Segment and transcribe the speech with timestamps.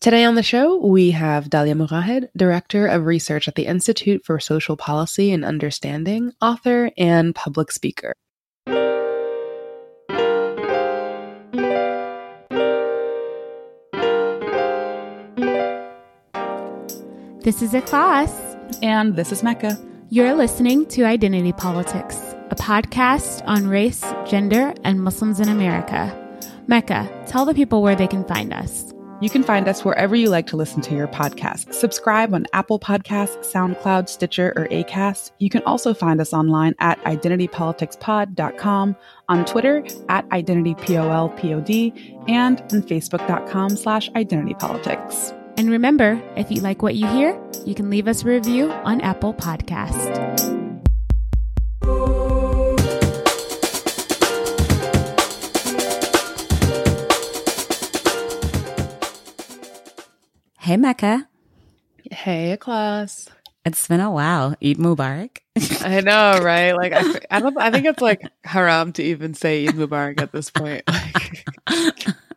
[0.00, 4.38] Today on the show, we have Dalia Mogahed, Director of Research at the Institute for
[4.38, 8.14] Social Policy and Understanding, author, and public speaker.
[17.42, 18.30] This is Ikhlas.
[18.80, 19.76] And this is Mecca.
[20.10, 22.16] You're listening to Identity Politics,
[22.50, 26.14] a podcast on race, gender, and Muslims in America.
[26.68, 28.87] Mecca, tell the people where they can find us.
[29.20, 31.74] You can find us wherever you like to listen to your podcast.
[31.74, 35.32] Subscribe on Apple Podcasts, SoundCloud, Stitcher, or Acast.
[35.38, 38.96] You can also find us online at identitypoliticspod.com,
[39.28, 45.34] on Twitter at identitypolpod, and on facebook.com slash identitypolitics.
[45.56, 49.00] And remember, if you like what you hear, you can leave us a review on
[49.00, 50.57] Apple Podcast.
[60.68, 61.26] Hey, Mecca.
[62.10, 63.30] Hey, class.
[63.64, 64.54] It's been a while.
[64.62, 65.38] Eid Mubarak.
[65.80, 66.72] I know, right?
[66.72, 67.56] Like, I, I don't.
[67.56, 70.82] I think it's like haram to even say Eid Mubarak at this point.
[71.66, 72.06] Like,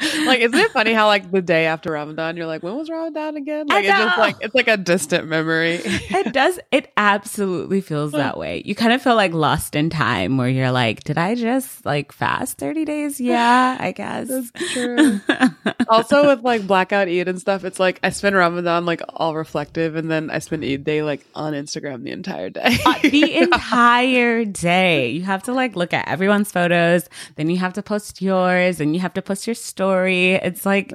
[0.00, 3.36] like, isn't it funny how like the day after Ramadan, you're like, when was Ramadan
[3.36, 3.66] again?
[3.66, 5.80] Like, it's just like it's like a distant memory.
[5.82, 6.60] it does.
[6.70, 8.62] It absolutely feels that way.
[8.64, 12.12] You kind of feel like lost in time, where you're like, did I just like
[12.12, 13.20] fast thirty days?
[13.28, 15.20] Yeah, I guess that's true.
[15.88, 19.96] also, with like blackout Eid and stuff, it's like I spend Ramadan like all reflective,
[19.96, 22.78] and then I spend Eid day like on Instagram the entire day.
[22.86, 27.72] uh, the entire day, you have to like look at everyone's photos, then you have
[27.74, 30.32] to post yours, and you have to post your story story.
[30.32, 30.92] It's like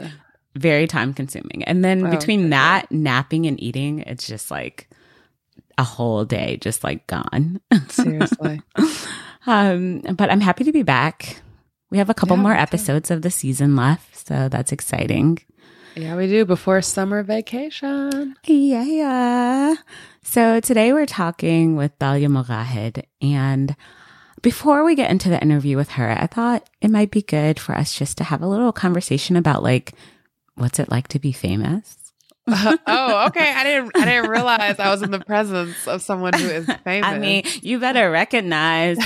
[0.55, 1.63] very time consuming.
[1.63, 2.49] And then oh, between okay.
[2.49, 4.89] that, napping and eating, it's just like
[5.77, 7.59] a whole day just like gone.
[7.89, 8.61] Seriously.
[9.47, 11.41] um, but I'm happy to be back.
[11.89, 15.39] We have a couple yeah, more episodes of the season left, so that's exciting.
[15.95, 18.35] Yeah, we do before summer vacation.
[18.45, 19.75] Yeah, yeah.
[20.23, 23.75] So today we're talking with Dalia Mogahed and
[24.43, 27.73] before we get into the interview with her, I thought it might be good for
[27.73, 29.93] us just to have a little conversation about like
[30.55, 31.97] what's it like to be famous?
[32.45, 33.51] Uh, oh, okay.
[33.51, 36.83] I didn't I didn't realize I was in the presence of someone who is famous.
[37.09, 38.97] I mean, you better recognize.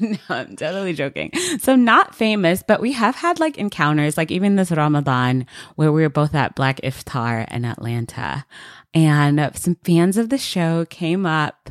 [0.00, 1.32] no, I'm totally joking.
[1.58, 5.46] So not famous, but we have had like encounters, like even this Ramadan
[5.76, 8.44] where we were both at Black Iftar in Atlanta.
[8.92, 11.70] And some fans of the show came up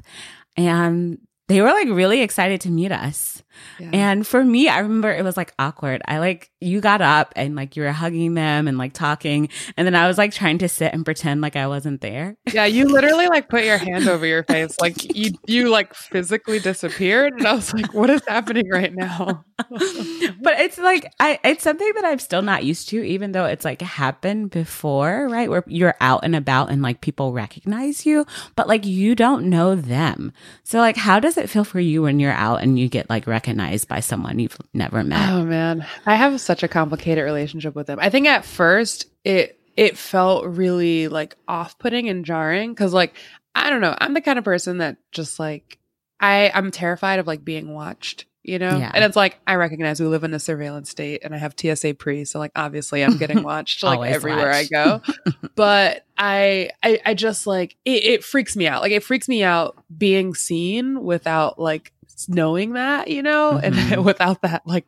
[0.60, 3.42] and they were like really excited to meet us.
[3.80, 3.90] Yeah.
[3.94, 6.02] And for me, I remember it was like awkward.
[6.06, 9.50] I like, you got up and like you were hugging them and like talking.
[9.78, 12.36] And then I was like trying to sit and pretend like I wasn't there.
[12.52, 12.66] Yeah.
[12.66, 14.76] You literally like put your hand over your face.
[14.82, 17.34] Like you, you like physically disappeared.
[17.34, 19.46] And I was like, what is happening right now?
[19.70, 23.64] but it's like, I, it's something that I'm still not used to, even though it's
[23.66, 25.50] like happened before, right?
[25.50, 28.26] Where you're out and about and like people recognize you,
[28.56, 30.34] but like you don't know them.
[30.64, 33.28] So like, how does it feel for you when you're out and you get like
[33.28, 33.49] recognized?
[33.50, 35.30] Recognized by someone you've never met?
[35.30, 38.00] Oh man, I have such a complicated relationship with them.
[38.02, 43.16] I think at first it it felt really like off-putting and jarring cuz like
[43.56, 45.80] I don't know, I'm the kind of person that just like
[46.20, 48.78] I I'm terrified of like being watched you know?
[48.78, 48.92] Yeah.
[48.96, 51.96] And it's like, I recognize we live in a surveillance state and I have TSA
[51.96, 52.26] pre.
[52.26, 54.52] So like, obviously I'm getting watched like everywhere.
[54.52, 55.02] I go.
[55.56, 58.82] but I, I, I just like, it, it freaks me out.
[58.82, 61.92] Like it freaks me out being seen without like
[62.28, 63.94] knowing that, you know, mm-hmm.
[63.94, 64.86] and without that like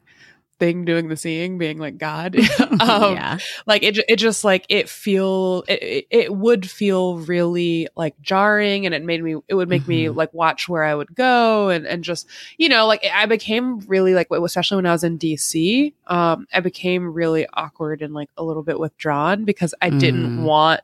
[0.62, 2.36] thing doing the seeing being like God.
[2.80, 3.40] um, yeah.
[3.66, 8.94] Like it, it just like it feel it, it would feel really like jarring, and
[8.94, 9.90] it made me it would make mm-hmm.
[9.90, 12.28] me like watch where I would go, and and just
[12.58, 16.60] you know like I became really like especially when I was in DC, um, I
[16.60, 20.00] became really awkward and like a little bit withdrawn because I mm.
[20.00, 20.82] didn't want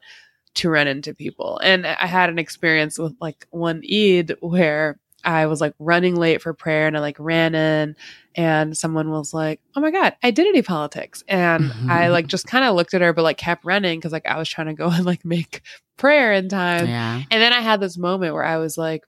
[0.55, 5.47] to run into people, and I had an experience with like one Eid where I
[5.47, 7.95] was like running late for prayer and I like ran in
[8.35, 11.91] and someone was like, "Oh my god, identity politics." And mm-hmm.
[11.91, 14.37] I like just kind of looked at her but like kept running cuz like I
[14.37, 15.61] was trying to go and like make
[15.97, 16.87] prayer in time.
[16.87, 17.23] Yeah.
[17.31, 19.03] And then I had this moment where I was like,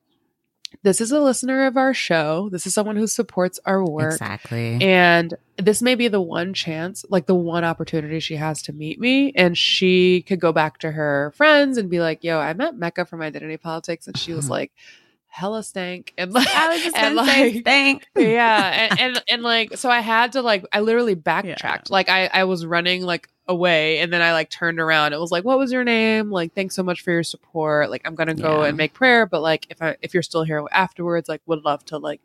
[0.83, 2.50] this is a listener of our show.
[2.51, 4.13] This is someone who supports our work.
[4.13, 4.81] Exactly.
[4.81, 9.00] And this may be the one chance, like the one opportunity she has to meet
[9.00, 9.31] me.
[9.35, 13.05] And she could go back to her friends and be like, yo, I met Mecca
[13.05, 14.07] from Identity Politics.
[14.07, 14.51] And she was mm-hmm.
[14.51, 14.71] like,
[15.29, 18.07] hella stank and like I was just and like say stank.
[18.17, 18.87] yeah.
[18.89, 21.89] And, and and like so I had to like I literally backtracked.
[21.89, 21.93] Yeah.
[21.93, 25.13] Like I I was running like away and then I like turned around.
[25.13, 26.31] It was like, what was your name?
[26.31, 27.89] Like, thanks so much for your support.
[27.89, 28.69] Like I'm gonna go yeah.
[28.69, 31.85] and make prayer, but like if I if you're still here afterwards, like would love
[31.85, 32.21] to like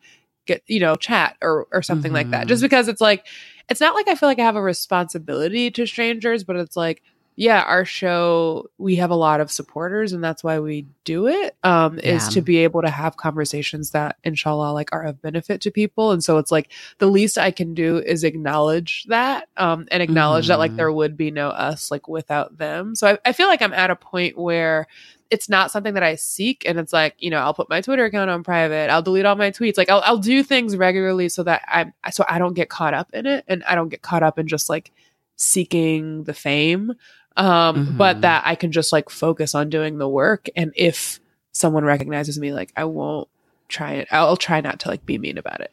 [0.47, 2.17] get you know chat or or something mm-hmm.
[2.17, 2.67] like that just mm-hmm.
[2.67, 3.27] because it's like
[3.69, 7.03] it's not like I feel like I have a responsibility to strangers, but it's like
[7.37, 11.57] yeah, our show, we have a lot of supporters and that's why we do it.
[11.65, 15.73] Um, is to be able to have conversations that inshallah like are of benefit to
[15.73, 16.13] people.
[16.13, 20.47] And so it's like the least I can do is acknowledge that, um, and acknowledge
[20.47, 20.77] that like Mhm.
[20.77, 22.95] there would be no us like without them.
[22.95, 24.87] So I, I feel like I'm at a point where
[25.31, 26.65] it's not something that I seek.
[26.69, 28.91] And it's like, you know, I'll put my Twitter account on private.
[28.91, 29.77] I'll delete all my tweets.
[29.77, 33.09] Like I'll, I'll do things regularly so that I'm, so I don't get caught up
[33.13, 33.45] in it.
[33.49, 34.93] And I don't get caught up in just like
[35.37, 36.93] seeking the fame
[37.37, 37.97] um Mhm.
[37.97, 41.21] but that i can just like focus on doing the work and if
[41.53, 43.29] someone recognizes me like i won't
[43.69, 45.71] try it i'll try not to like be mean about it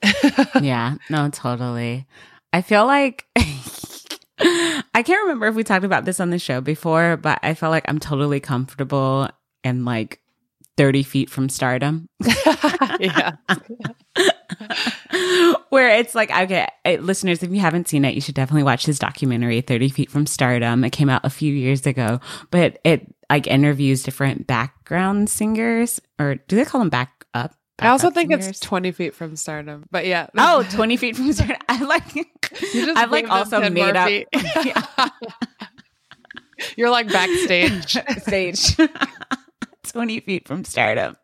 [0.63, 2.05] yeah, no, totally.
[2.53, 3.25] I feel like
[4.39, 7.69] I can't remember if we talked about this on the show before, but I feel
[7.69, 9.29] like I'm totally comfortable
[9.63, 10.19] and like
[10.77, 12.07] 30 feet from stardom.
[12.99, 13.31] yeah
[15.99, 16.67] it's like, okay,
[16.99, 20.25] listeners, if you haven't seen it, you should definitely watch this documentary, 30 Feet from
[20.25, 20.83] Stardom.
[20.83, 26.35] It came out a few years ago, but it like interviews different background singers, or
[26.35, 27.53] do they call them back up?
[27.79, 28.47] i also backup think singers?
[28.47, 31.57] it's 20 feet from stardom but yeah Oh, 20 feet from stardom.
[31.69, 32.25] I like, You
[32.85, 34.09] just I've like also made up.
[34.63, 34.83] Yeah.
[36.77, 38.77] you're like backstage stage
[39.87, 41.15] 20 feet from stardom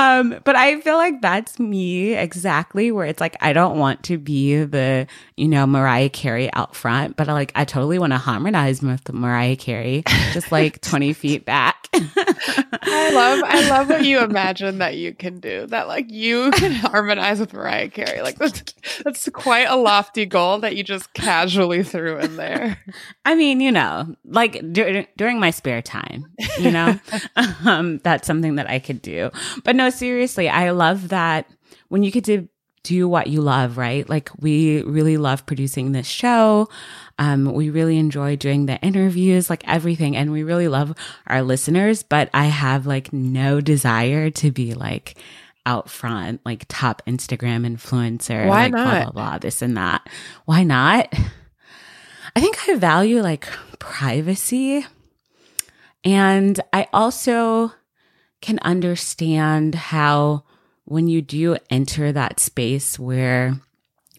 [0.00, 4.16] um but i feel like that's me exactly where it's like i don't want to
[4.16, 5.06] be the
[5.36, 9.12] you know mariah carey out front but I like i totally want to harmonize with
[9.12, 10.02] mariah carey
[10.32, 15.40] just like 20 feet back I love I love what you imagine that you can
[15.40, 15.66] do.
[15.66, 18.22] That like you can harmonize with Mariah Carey.
[18.22, 18.74] Like that's
[19.04, 22.78] that's quite a lofty goal that you just casually threw in there.
[23.24, 26.26] I mean, you know, like dur- during my spare time,
[26.58, 26.98] you know,
[27.64, 29.30] um, that's something that I could do.
[29.64, 31.48] But no, seriously, I love that
[31.88, 32.48] when you get to
[32.82, 34.08] do what you love, right?
[34.08, 36.68] Like we really love producing this show.
[37.18, 40.16] Um, we really enjoy doing the interviews, like everything.
[40.16, 40.94] And we really love
[41.26, 45.16] our listeners, but I have like no desire to be like,
[45.66, 50.08] out front, like top Instagram influencer, Why like blah blah blah, this and that.
[50.46, 51.12] Why not?
[52.34, 53.46] I think I value like
[53.78, 54.86] privacy.
[56.02, 57.72] And I also
[58.40, 60.44] can understand how
[60.84, 63.60] when you do enter that space where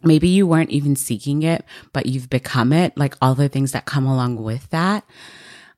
[0.03, 3.85] maybe you weren't even seeking it, but you've become it, like all the things that
[3.85, 5.03] come along with that.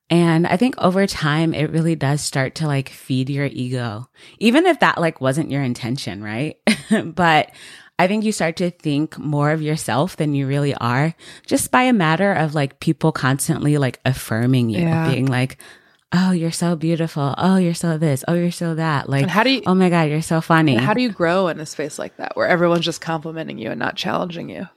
[0.10, 4.08] And I think over time, it really does start to like feed your ego,
[4.38, 6.58] even if that like wasn't your intention, right?
[7.06, 7.52] but
[7.98, 11.16] I think you start to think more of yourself than you really are
[11.48, 15.10] just by a matter of like people constantly like affirming you, Yeah.
[15.10, 15.58] being like,
[16.14, 17.34] oh, you're so beautiful.
[17.38, 18.24] Oh, you're so this.
[18.28, 19.10] Oh, you're so that.
[19.10, 20.76] Like, And how do you oh my God, you're so funny.
[20.76, 23.80] how do you grow in a space like that where everyone's just complimenting you and
[23.80, 24.68] not challenging you?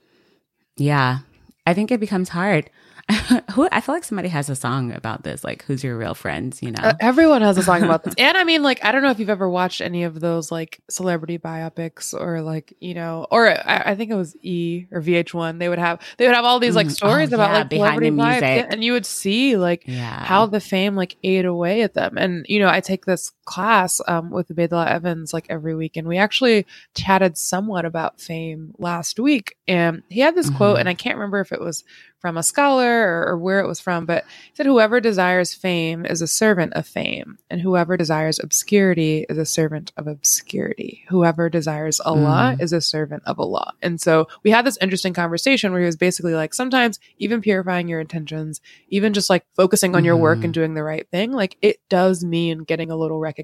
[0.75, 1.19] yeah.
[1.65, 2.69] I think it becomes hard.
[3.53, 6.61] Who I feel like somebody has a song about this, like who's your real friends,
[6.61, 6.79] you know?
[6.83, 8.13] Uh, everyone has a song about this.
[8.17, 10.81] And I mean, like, I don't know if you've ever watched any of those like
[10.89, 15.57] celebrity biopics or like, you know, or I, I think it was E or VH1.
[15.59, 16.91] They would have they would have all these like Mhm.
[16.91, 18.67] stories Oh, about yeah, like behind celebrity the lives, music.
[18.71, 20.23] and you would see like yeah.
[20.25, 22.17] how the fame like ate away at them.
[22.17, 26.07] And you know, I take this class um, with Bedla Evans like every week, and
[26.07, 29.55] we actually chatted somewhat about fame last week.
[29.67, 30.81] And he had this quote, Mhm.
[30.81, 31.83] and I can't remember if it was
[32.19, 36.03] from a scholar or, or where it was from, but he said, "Whoever desires fame
[36.03, 41.03] is a servant of fame, and whoever desires obscurity is a servant of obscurity.
[41.09, 42.61] Whoever desires Allah Mm.
[42.63, 45.95] is a servant of Allah." And so we had this interesting conversation where he was
[45.95, 50.53] basically like, sometimes even purifying your intentions even just like focusing on your work and
[50.53, 53.36] doing the right thing, like it does mean getting a little recognition.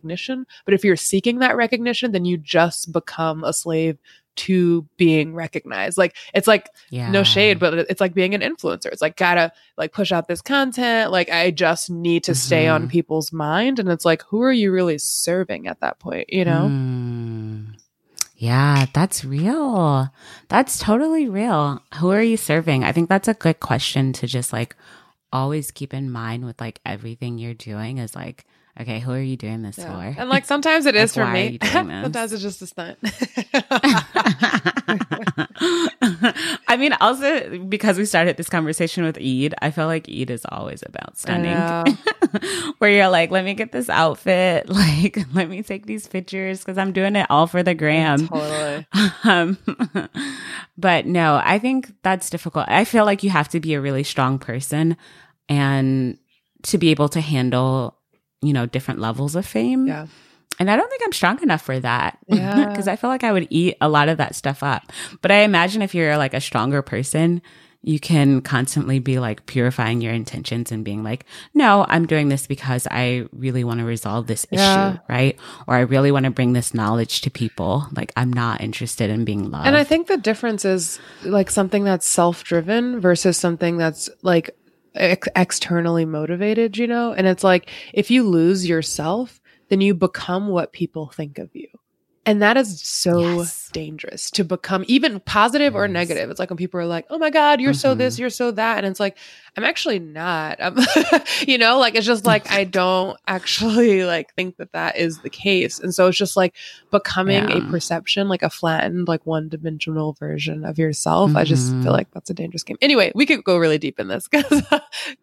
[0.66, 3.98] But if you're seeking that recognition, then you just become a slave
[4.36, 5.96] to being recognized.
[5.96, 7.12] Like it's like yeah.
[7.12, 8.88] no shade, but it's like being an influencer.
[8.88, 11.12] It's like gotta like push out this content.
[11.12, 12.90] Like I just need to stay on Mhm.
[12.90, 13.78] people's mind.
[13.78, 16.34] And it's like, who are you really serving at that point?
[16.34, 16.68] You know?
[16.72, 17.76] Mm.
[18.36, 20.10] Yeah, that's real.
[20.50, 21.82] That's totally real.
[22.00, 22.84] Who are you serving?
[22.84, 24.76] I think that's a good question to just like
[25.32, 28.46] always keep in mind with like everything you're doing is like,
[28.80, 30.14] okay, who are you doing this Yeah.
[30.14, 30.20] for?
[30.22, 31.50] And like sometimes it is Like, for why are me.
[31.54, 32.04] you doing this?
[32.04, 32.98] sometimes it's just a stunt.
[36.68, 40.46] I mean, also because we started this conversation with Eid, I feel like Eid is
[40.50, 41.58] always about stunning.
[42.80, 46.78] Where you're like, let me get this outfit, like, let me take these pictures because
[46.78, 48.28] I'm doing it all for the gram.
[48.28, 48.88] totally.
[49.24, 49.58] um,
[50.78, 52.66] but no, I think that's difficult.
[52.68, 54.98] I feel like you have to be a really strong person
[55.48, 56.18] and
[56.64, 57.98] to be able to handle,
[58.44, 59.88] you know, different levels of fame.
[59.88, 60.08] Yeah.
[60.60, 62.18] and I don't think I'm strong enough for that.
[62.28, 62.68] Yeah.
[62.70, 64.92] Because I feel like I would eat a lot of that stuff up.
[65.22, 67.42] But I imagine if you're like a stronger person,
[67.86, 72.48] you can constantly be like purifying your intentions and being like, no, I'm doing this
[72.48, 74.92] because I really want to resolve this Yeah.
[74.92, 75.38] issue, right?
[75.68, 77.86] Or I really want to bring this knowledge to people.
[77.92, 79.68] Like, I'm not interested in being loved.
[79.68, 84.56] And I think the difference is like something that's self driven versus something that's like
[84.96, 87.14] ex- externally motivated, you know?
[87.14, 91.68] And it's like if you lose yourself, then you become what people think of you.
[92.26, 93.70] And that is so Yes.
[93.74, 96.30] dangerous to become even positive or negative.
[96.30, 97.98] It's like when people are like, oh my God, you're so Mhm.
[97.98, 98.78] this, you're so that.
[98.78, 99.18] And it's like,
[99.58, 100.58] I'm actually not.
[100.62, 100.78] I'm,
[101.48, 105.30] you know, like it's just like, I don't actually like think that that is the
[105.30, 105.80] case.
[105.80, 106.56] And so it's just like
[106.92, 111.36] becoming a perception, like a flattened, like one dimensional version of yourself.
[111.36, 112.78] I just feel like that's a dangerous game.
[112.82, 114.64] Anyway, we could go really deep in this because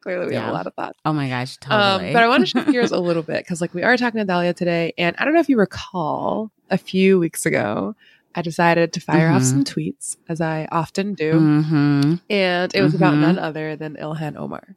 [0.02, 0.98] clearly we have a lot of thoughts.
[1.04, 2.12] oh my gosh, Um, totally.
[2.12, 4.30] but I want to shift gears a little bit because, like, we are talking to
[4.30, 7.94] Dalia today, and I don't know if you recall a few weeks ago,
[8.34, 9.46] I decided to fire off Mhm.
[9.46, 13.20] some tweets, as I often do, hmm and it was about Mhm.
[13.20, 14.76] none other than Ilhan Omar.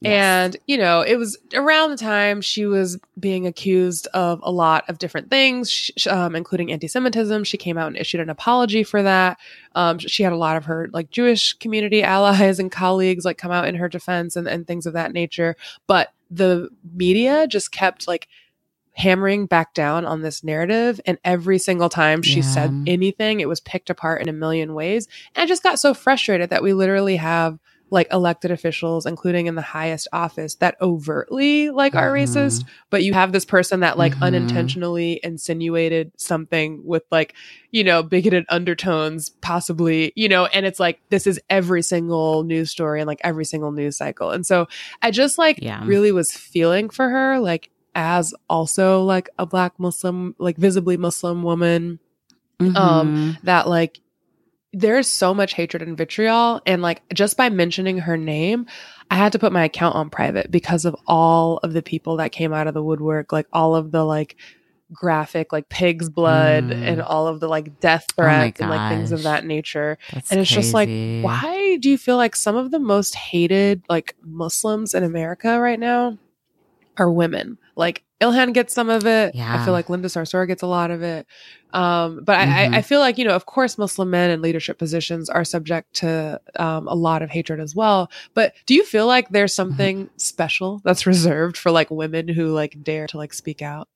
[0.00, 0.12] Yes.
[0.44, 4.88] And, you know, it was around the time she was being accused of a lot
[4.88, 7.42] of different things, um, including anti Semitism.
[7.42, 9.38] She came out and issued an apology for that.
[9.74, 13.50] Um, she had a lot of her like Jewish community allies and colleagues like come
[13.50, 15.56] out in her defense and, and things of that nature.
[15.88, 18.28] But the media just kept like
[18.98, 21.00] hammering back down on this narrative.
[21.06, 25.06] And every single time she said anything, it was picked apart in a million ways.
[25.34, 27.58] And I just got so frustrated that we literally have
[27.90, 32.24] like elected officials, including in the highest office, that overtly like are Mhm.
[32.24, 32.64] racist.
[32.90, 34.22] But you have this person that like Mhm.
[34.26, 37.34] unintentionally insinuated something with like,
[37.70, 42.70] you know, bigoted undertones, possibly, you know, and it's like this is every single news
[42.70, 44.32] story and like every single news cycle.
[44.32, 44.66] And so
[45.02, 45.82] I just like Yeah.
[45.86, 51.42] really was feeling for her, like as also like a black Muslim, like visibly Muslim
[51.42, 51.98] woman.
[52.60, 53.42] Um, Mhm.
[53.44, 54.00] that like
[54.72, 58.66] there's so much hatred and vitriol and like just by mentioning her name
[59.10, 62.32] i had to put my account on private because of all of the people that
[62.32, 64.36] came out of the woodwork like all of the like
[64.92, 66.82] graphic like pig's blood Mm.
[66.82, 69.96] and all of the like death Oh threats and like things of that nature.
[70.12, 70.88] That's and it's just like
[71.22, 75.78] why do you feel like some of the most hated like muslims in america right
[75.80, 76.18] now
[76.98, 80.66] are women like ilhan gets some of it i feel like linda sarsour gets a
[80.66, 81.26] lot of it
[81.72, 82.52] um but I, Mhm.
[82.74, 85.94] I i feel like you know of course muslim men in leadership positions are subject
[85.96, 89.54] to um, a lot of hatred as well but do you feel like there's Mm-hmm.
[89.54, 93.88] something special that's reserved for like women who like dare to like speak out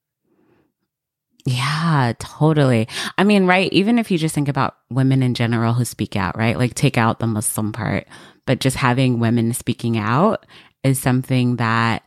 [1.45, 2.87] Yeah, totally.
[3.19, 6.37] I mean, right, even if you just think about women in general who speak out,
[6.39, 6.57] right?
[6.57, 8.07] Like take out the Muslim part,
[8.47, 10.47] but just having women speaking out
[10.85, 12.05] is something that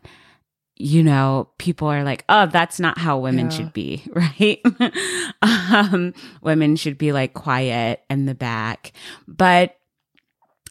[0.78, 3.50] you know, people are like, "Oh, that's not how women Yeah.
[3.50, 4.60] should be," right?
[5.42, 8.92] um women should be like quiet in the back.
[9.28, 9.78] But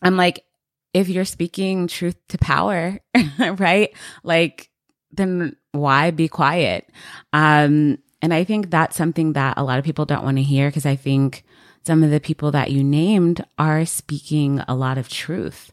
[0.03, 0.45] I'm like
[0.93, 2.99] if you're speaking truth to power,
[3.39, 3.95] right?
[4.23, 4.71] Like
[5.13, 6.89] then why be quiet?
[7.33, 10.69] Um, and I think that's something that a lot of people don't want to hear
[10.69, 11.45] because I think
[11.85, 15.73] some of the people that you named are speaking a lot of truth.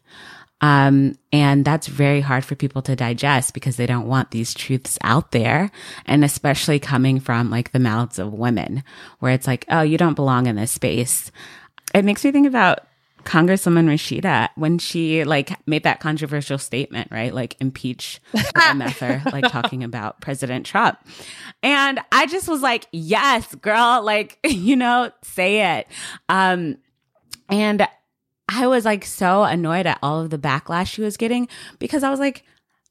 [0.61, 4.97] Um, and that's very hard for people to digest because they don't want these truths
[5.01, 5.71] out there.
[6.05, 8.83] And especially coming from like the mouths of women
[9.19, 11.31] where it's like, oh, you don't belong in this space.
[11.93, 12.81] It makes me think about
[13.23, 17.33] Congresswoman Rashida when she like made that controversial statement, right?
[17.33, 20.99] Like impeach the MFer, like talking about President Trump.
[21.61, 25.87] And I just was like, yes, girl, like, you know, say it.
[26.29, 26.77] Um,
[27.49, 27.87] and
[28.49, 31.47] I was like so annoyed at all of the backlash she was getting
[31.79, 32.43] because I was like,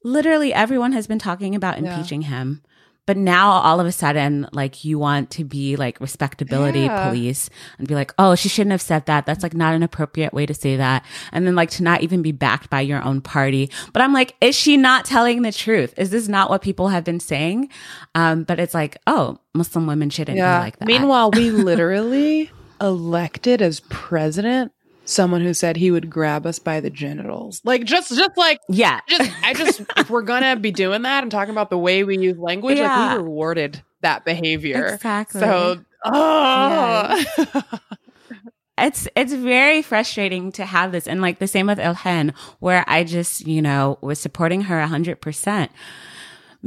[0.03, 1.95] literally everyone has been talking about Yeah.
[1.95, 2.61] impeaching him.
[3.07, 7.03] But now all of a sudden, like you want to be like respectability Yeah.
[7.09, 9.25] police and be like, oh, she shouldn't have said that.
[9.25, 11.03] That's like not an appropriate way to say that.
[11.31, 13.71] And then like to not even be backed by your own party.
[13.91, 15.93] But I'm like, is she not telling the truth?
[15.97, 17.69] Is this not what people have been saying?
[18.13, 20.85] Um, but it's like, oh, Muslim women shouldn't be like that.
[20.85, 24.71] Meanwhile, we literally elected as president
[25.11, 27.61] someone who said he would grab us by the genitals.
[27.63, 29.01] Like just just like yeah.
[29.07, 32.17] just I just if we're gonna be doing that and talking about the way we
[32.17, 32.95] use language, Yeah.
[32.95, 34.87] like we rewarded that behavior.
[34.87, 35.41] Exactly.
[35.41, 37.79] So oh ah.
[38.77, 43.03] it's it's very frustrating to have this and like the same with Ilhan where I
[43.03, 45.69] just you know was supporting her 100%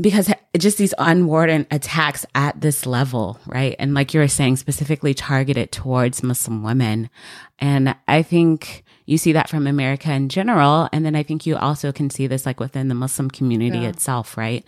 [0.01, 5.15] because just these unwarranted attacks at this level right and like you were saying specifically
[5.15, 7.11] targeted towards Muslim women
[7.59, 11.57] and I think you see that from America in general and then I think you
[11.57, 13.89] also can see this like within the Muslim community Yeah.
[13.89, 14.65] itself right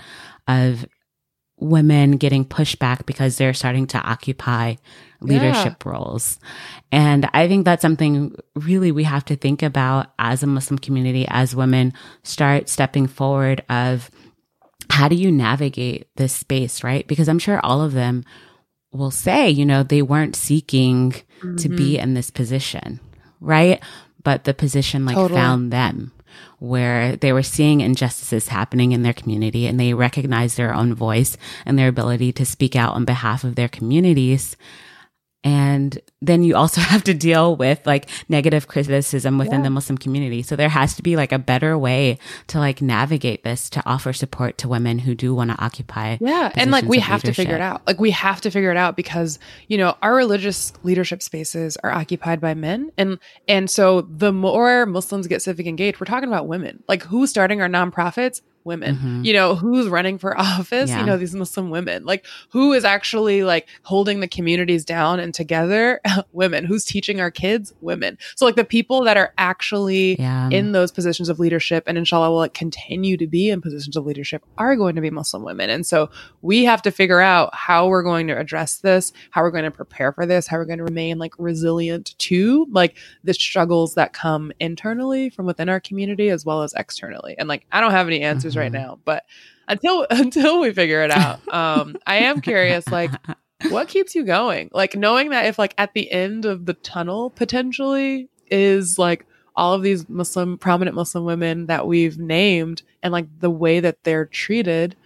[0.46, 0.86] of
[1.58, 4.74] women getting pushed back because they're starting to occupy
[5.20, 5.90] leadership yeah.
[5.90, 6.38] roles.
[6.92, 11.24] And I think that's something really we have to think about as a Muslim community,
[11.28, 14.10] as women start stepping forward of
[14.90, 17.06] how do you navigate this space, right?
[17.06, 18.24] Because I'm sure all of them
[18.92, 21.56] will say, you know, they weren't seeking mm-hmm.
[21.56, 22.02] to be mm-hmm.
[22.02, 23.00] in this position,
[23.40, 23.82] right?
[24.22, 25.40] But the position like totally.
[25.40, 26.12] found them
[26.58, 31.36] where they were seeing injustices happening in their community and they recognized their own voice
[31.64, 34.56] and their ability to speak out on behalf of their communities
[35.46, 39.62] and then you also have to deal with like negative criticism within yeah.
[39.62, 40.42] the Muslim community.
[40.42, 44.12] So there has to be like a better way to like navigate this to offer
[44.12, 46.16] support to women who do want to occupy.
[46.20, 46.50] Yeah.
[46.56, 47.34] And like we have leadership.
[47.36, 47.86] to figure it out.
[47.86, 49.38] Like we have to figure it out because,
[49.68, 52.90] you know, our religious leadership spaces are occupied by men.
[52.98, 56.82] And, and so the more Muslims get civic engaged, we're talking about women.
[56.88, 58.40] Like who's starting our nonprofits?
[58.66, 59.24] Women mm-hmm.
[59.24, 61.00] you know who's running for office yeah.
[61.00, 65.32] you know these muslim women like who is actually like holding the communities down and
[65.32, 66.00] together
[66.32, 70.50] women who's teaching our kids women so like the people that are actually yeah.
[70.50, 74.04] in those positions of leadership and inshallah will like continue to be in positions of
[74.04, 76.10] leadership are going to be muslim women and so
[76.42, 79.70] we have to figure out how we're going to address this how we're going to
[79.70, 84.12] prepare for this how we're going to remain like resilient to like the struggles that
[84.12, 88.08] come internally from within our community as well as externally and like i don't have
[88.08, 88.82] any answers right mm-hmm.
[88.82, 88.98] now.
[89.04, 89.24] But
[89.68, 93.10] until until we figure it out, um, I am curious, like,
[93.68, 94.70] what keeps you going?
[94.72, 99.72] Like knowing that if like at the end of the tunnel potentially is like all
[99.72, 104.26] of these Muslim prominent Muslim women that we've named and like the way that they're
[104.26, 104.96] treated,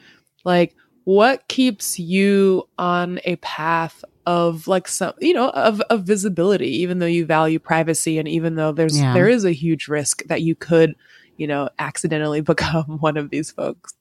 [0.44, 6.68] like what keeps you on a path of like some you know of, of visibility
[6.68, 9.14] even though you value privacy and even though there's yeah.
[9.14, 10.94] there is a huge risk that you could
[11.40, 13.94] you know, accidentally become one of these folks.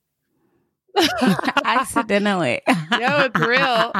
[1.63, 2.61] accidentally.
[2.67, 3.91] no, it's real.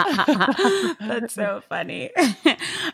[1.08, 2.10] That's so funny.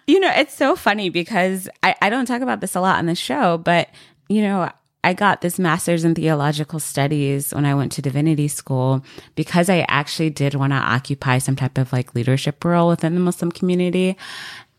[0.05, 3.07] you know, it's so funny because I, I don't talk about this a lot on
[3.07, 3.89] the show, but,
[4.29, 4.69] you know,
[5.03, 9.03] I got this master's in theological studies when I went to divinity school
[9.35, 13.19] because I actually did want to occupy some type of like leadership role within the
[13.21, 14.17] Muslim community.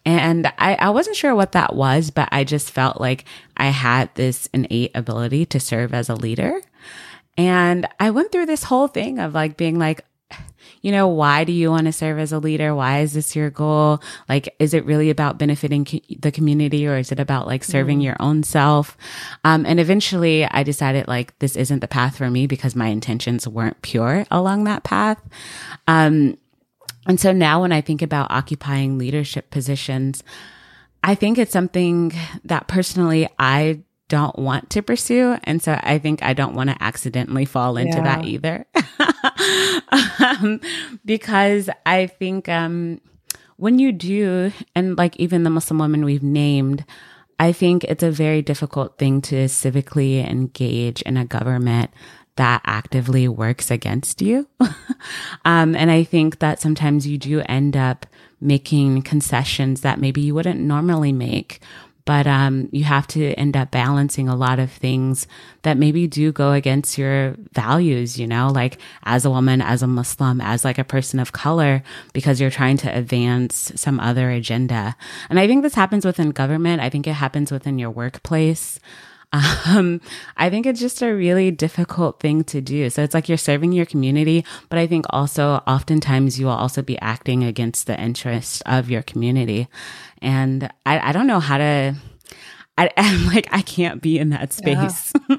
[0.07, 3.25] And I, I wasn't sure what that was, but I just felt like
[3.57, 6.61] I had this innate ability to serve as a leader.
[7.37, 10.05] And I went through this whole thing of like being like,
[10.81, 12.73] you know, why do you want to serve as a leader?
[12.73, 14.01] Why is this your goal?
[14.29, 17.99] Like, is it really about benefiting co- the community or is it about like serving
[17.99, 18.05] mm.
[18.05, 18.97] your own self?
[19.43, 23.49] Um, and eventually I decided like this isn't the path for me because my intentions
[23.49, 25.21] weren't pure along that path.
[25.89, 26.39] Um,
[27.07, 30.23] and so now when I think about occupying leadership positions,
[31.03, 32.13] I think it's something
[32.45, 35.37] that personally I don't want to pursue.
[35.45, 38.05] And so I think I don't want to accidentally fall into yeah.
[38.05, 38.67] that either.
[40.43, 40.61] um,
[41.05, 43.01] because I think, um,
[43.57, 46.85] when you do, and like even the Muslim women we've named,
[47.39, 51.91] I think it's a very difficult thing to civically engage in a government
[52.37, 54.47] that actively works against you.
[55.45, 58.07] um, and I think that sometimes you do end up
[58.41, 61.61] making concessions that maybe you wouldn't normally make.
[62.05, 65.27] But um, you have to end up balancing a lot of things
[65.63, 69.89] that maybe do go against your values, you know, like as a woman, as a
[69.89, 74.95] Muslim, as like a person of color, because you're trying to advance some other agenda.
[75.29, 76.81] And I think this happens within government.
[76.81, 78.79] I think it happens within your workplace.
[79.33, 80.01] Um,
[80.37, 82.89] I think it's just a really difficult thing to do.
[82.91, 86.83] So it's like you're serving your community, but I think also oftentimes you will also
[86.83, 89.69] be acting against the interest of your community.
[90.23, 91.97] And I, I don't know how to.
[92.79, 95.13] I, am like I can't be in that space.
[95.29, 95.37] Yeah.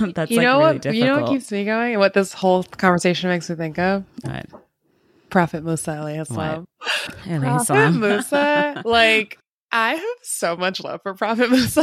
[0.14, 0.94] That's you like know really what difficult.
[0.94, 4.04] you know what keeps me going what this whole conversation makes me think of.
[4.22, 4.46] What?
[5.28, 6.66] Prophet Musa alayhi salam.
[6.78, 9.38] Prophet Musa, like
[9.72, 11.82] I have so much love for Prophet Musa.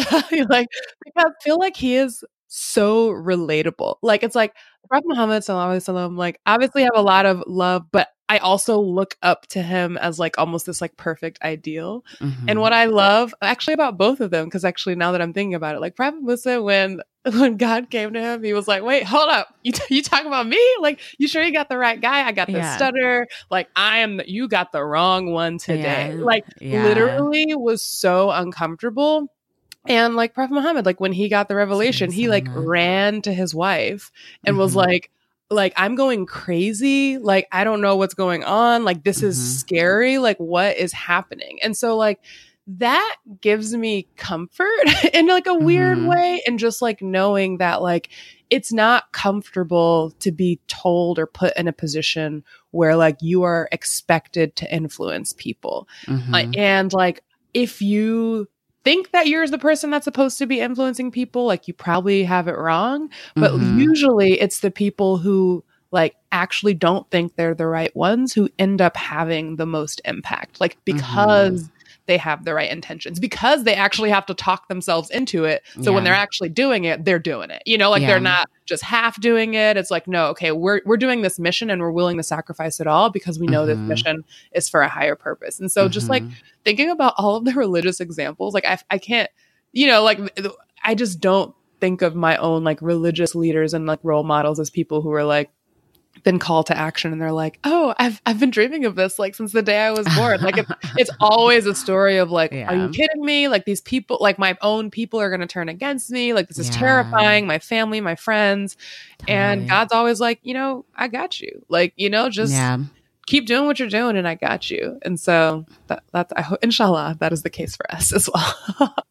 [0.50, 0.68] like,
[1.04, 3.96] because I feel like he is so relatable.
[4.02, 4.54] Like, it's like
[4.88, 9.48] Prophet Muhammad, sallam, like, obviously have a lot of love, but I also look up
[9.48, 12.06] to him as like almost this like perfect ideal.
[12.22, 12.48] Mm-hmm.
[12.48, 15.56] And what I love actually about both of them, because actually now that I'm thinking
[15.56, 17.02] about it, like Prophet Musa, when
[17.40, 20.28] when God came to him, he was like, "Wait, hold up, you t- you talking
[20.28, 20.62] about me?
[20.82, 22.28] Like, you sure you got the right guy?
[22.28, 22.76] I got the yeah.
[22.76, 23.28] stutter.
[23.50, 24.18] Like, I am.
[24.18, 26.16] The- you got the wrong one today.
[26.16, 26.24] Yeah.
[26.24, 26.84] Like, yeah.
[26.84, 29.32] literally was so uncomfortable."
[29.88, 33.56] And like Prophet Muhammad, like when he got the revelation, he like ran to his
[33.56, 34.12] wife
[34.44, 34.62] and mm-hmm.
[34.62, 35.10] was like,
[35.50, 37.18] like I'm going crazy.
[37.18, 38.84] Like I don't know what's going on.
[38.84, 39.28] Like this mm-hmm.
[39.28, 40.18] is scary.
[40.18, 41.60] Like what is happening?
[41.64, 42.20] And so like
[42.78, 44.70] that gives me comfort
[45.14, 46.08] in like a weird Mhm.
[46.08, 48.10] way and just like knowing that like
[48.52, 53.68] it's not comfortable to be told or put in a position where like you are
[53.72, 56.34] expected to influence people Mhm.
[56.34, 57.24] Uh, and like
[57.56, 58.48] if you
[58.84, 62.48] think that you're the person that's supposed to be influencing people like you probably have
[62.48, 63.80] it wrong but Mhm.
[63.80, 68.80] usually it's the people who like actually don't think they're the right ones who end
[68.80, 71.68] up having the most impact like because
[72.10, 75.94] they have the right intentions because they actually have to talk themselves into it so
[75.94, 78.08] when they're actually doing it they're doing it you know like Yeah.
[78.08, 81.70] they're not just half doing it it's like no okay we're we're doing this mission
[81.70, 83.68] and we're willing to sacrifice it all because we know Mhm.
[83.68, 86.32] this mission is for a higher purpose and so just like Mhm.
[86.66, 89.30] thinking about all of the religious examples like i, I can't
[89.72, 90.20] you know like
[90.84, 94.70] i just don't think of my own like religious leaders and like role models as
[94.70, 95.50] people who are like
[96.24, 99.36] been called to action and they're like oh i've i've been dreaming of this like
[99.36, 102.76] since the day i was born like it's, it's always a story of like are
[102.76, 106.12] you kidding me like these people like my own people are going to turn against
[106.12, 106.74] me like this is Yeah.
[106.76, 108.78] terrifying my family my friends
[109.28, 112.78] and god's always like you know i got you like you know just yeah.
[113.28, 114.98] keep doing what you're doing and I got you.
[115.04, 118.96] And so that that's I hope inshallah that is the case for us as well.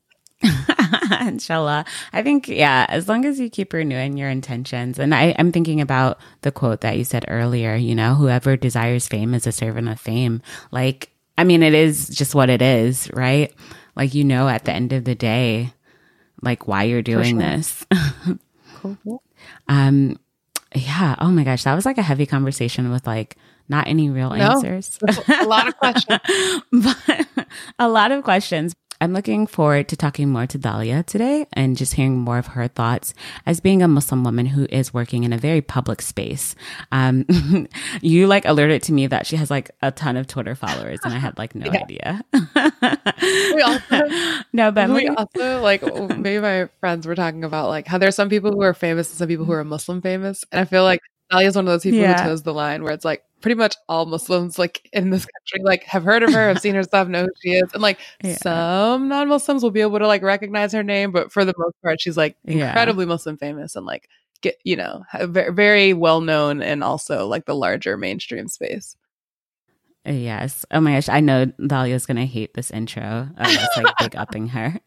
[1.21, 1.85] Inshallah.
[2.13, 4.99] I think, yeah, as long as you keep renewing your intentions.
[4.99, 9.07] And I, I'm thinking about the quote that you said earlier, you know, whoever desires
[9.09, 10.43] fame is a servant of fame.
[10.71, 13.53] Like, I mean, it is just what it is, right?
[13.97, 15.73] Like, you know, at the end of the day,
[16.43, 17.49] like why you're doing sure.
[17.49, 17.87] this.
[19.69, 20.19] um,
[20.75, 21.17] yeah.
[21.19, 21.65] Oh my gosh.
[21.65, 23.37] That was like a heavy conversation with like
[23.69, 24.53] not any real No.
[24.53, 24.99] answers.
[25.29, 26.21] a lot of questions.
[26.73, 27.47] but
[27.79, 28.75] a lot of questions.
[29.01, 32.67] I'm looking forward to talking more to Dalia today and just hearing more of her
[32.67, 33.15] thoughts
[33.47, 36.57] as being a Muslim woman who is working in a very public space.
[36.91, 37.25] Um,
[38.03, 41.15] you like alerted to me that she has like a ton of Twitter followers, and
[41.15, 41.81] I had like no Yeah.
[41.83, 42.25] idea.
[43.55, 44.09] We also-
[44.53, 45.83] no, but we also like
[46.17, 49.19] maybe my friends were talking about like how there's some people who are famous and
[49.19, 50.45] some people who are Muslim famous.
[50.53, 51.01] And I feel like
[51.33, 52.23] Dalia is one of those people Yeah.
[52.23, 55.65] who toes the line where it's like pretty much all Muslims like in this country
[55.65, 57.73] like have heard of her, have seen her stuff, know who she is.
[57.73, 58.37] And like Yeah.
[58.37, 62.01] some non-Muslims will be able to like recognize her name, but for the most part,
[62.01, 62.69] she's like Yeah.
[62.69, 64.09] incredibly Muslim famous and like
[64.41, 68.97] get you know very, very well known and also like the larger mainstream space.
[70.05, 70.65] Yes.
[70.71, 71.09] Oh my gosh.
[71.11, 73.29] I know Dalia's going to hate this intro.
[73.37, 74.81] of us like big upping her.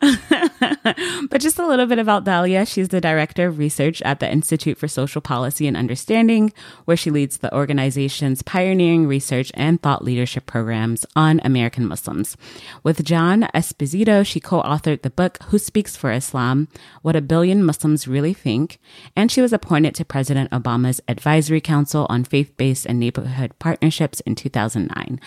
[1.30, 2.66] but just a little bit about Dalia.
[2.66, 6.52] She's the director of research at the Institute for Social Policy and Understanding,
[6.84, 12.36] where she leads the organization's pioneering research and thought leadership programs on American Muslims.
[12.82, 16.68] With John Esposito, she co authored the book Who Speaks for Islam
[17.02, 18.78] What a Billion Muslims Really Think.
[19.16, 24.20] And she was appointed to President Obama's Advisory Council on Faith Based and Neighborhood Partnerships
[24.20, 25.20] in 2009.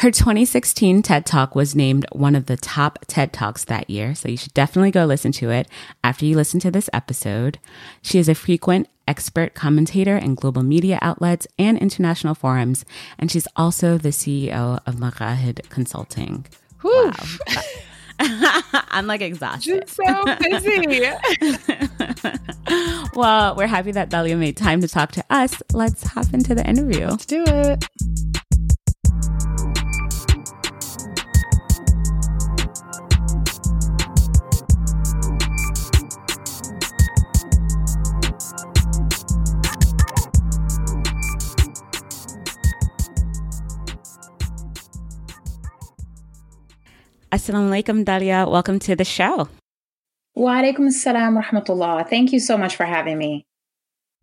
[0.00, 4.28] Her 2016 TED Talk was named one of the top TED Talks that year, so
[4.28, 5.68] you should definitely go listen to it
[6.04, 7.58] after you listen to this episode.
[8.02, 12.84] She is a frequent expert commentator in global media outlets and international forums,
[13.18, 16.44] and she's also the CEO of Mogahed Consulting.
[16.82, 17.10] Whew.
[17.10, 17.62] Wow.
[18.90, 19.88] I'm like exhausted.
[19.88, 21.00] She's so busy.
[23.14, 25.62] well, we're happy that Dalia made time to talk to us.
[25.72, 27.06] Let's hop into the interview.
[27.06, 28.35] Let's do it.
[47.32, 48.48] Assalamu alaikum, Dalia.
[48.48, 49.48] Welcome to the show.
[50.36, 52.08] Wa alaikum assalam rahmatullah.
[52.08, 53.44] Thank you so much for having me.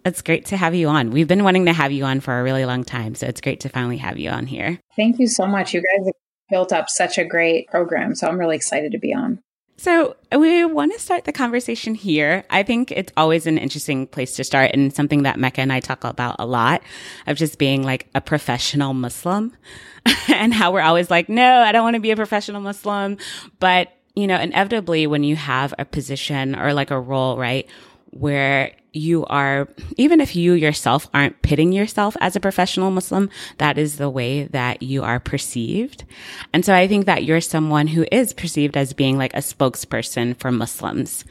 [0.06, 1.12] It's great to have you on.
[1.12, 3.60] We've been wanting to have you on for a really long time, so it's great
[3.62, 4.80] to finally have you on here.
[4.96, 5.74] Thank you so much.
[5.74, 6.16] You guys have
[6.50, 9.43] built up such a great program, so I'm really excited to be on.
[9.84, 12.46] So, we want to start the conversation here.
[12.50, 15.82] I think it's always an interesting place to start and something that Mecca and I
[15.82, 16.82] talk about a lot
[17.28, 19.54] of just being like a professional Muslim
[20.30, 23.18] and how we're always like, no, I don't want to be a professional Muslim.
[23.60, 27.68] But, you know, inevitably when you have a position or like a role, right,
[28.14, 33.78] where you are, even if you yourself aren't pitting yourself as a professional Muslim, that
[33.78, 36.06] is the way that you are perceived.
[36.54, 40.38] And so I think that you're someone who is perceived as being like a spokesperson
[40.38, 41.26] for Muslims.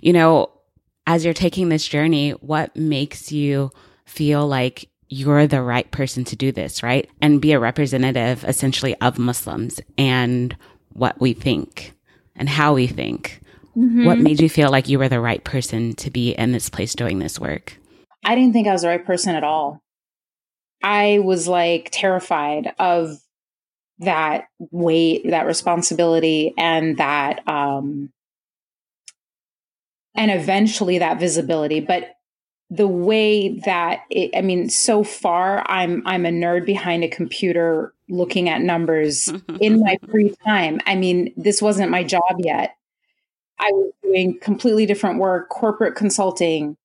[0.00, 0.50] You know,
[1.06, 3.70] as you're taking this journey, what makes you
[4.04, 7.08] feel like you're the right person to do this, right?
[7.20, 10.56] And be a representative essentially of Muslims and
[10.92, 11.92] what we think
[12.34, 13.40] and how we think.
[13.76, 16.94] What made you feel like you were the right person to be in this place
[16.94, 17.76] doing this work?
[18.24, 19.82] I didn't think I was the right person at all.
[20.82, 23.18] I was like terrified of
[23.98, 28.10] that weight, that responsibility, and that, um,
[30.14, 31.80] and eventually that visibility.
[31.80, 32.14] But
[32.70, 37.92] the way that it, I mean, so far I'm I'm a nerd behind a computer
[38.08, 39.28] looking at numbers
[39.60, 40.80] in my free time.
[40.86, 42.75] I mean, this wasn't my job yet.
[43.58, 46.76] I was doing completely different work, corporate consulting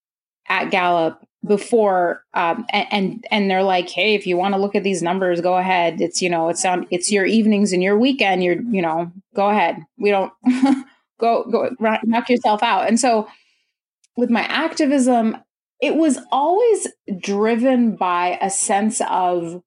[0.48, 4.74] at Gallup before, um, and, and and they're like, hey, if you want to look
[4.74, 6.00] at these numbers, go ahead.
[6.00, 8.44] It's you know, it's on, it's your evenings and your weekend.
[8.44, 9.78] You're you know, go ahead.
[9.98, 10.32] We don't
[11.20, 11.70] go go
[12.04, 12.88] knock yourself out.
[12.88, 13.28] And so,
[14.16, 15.36] with my activism,
[15.80, 16.86] it was always
[17.18, 19.62] driven by a sense of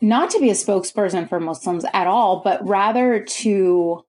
[0.00, 4.04] not to be a spokesperson for Muslims at all, but rather to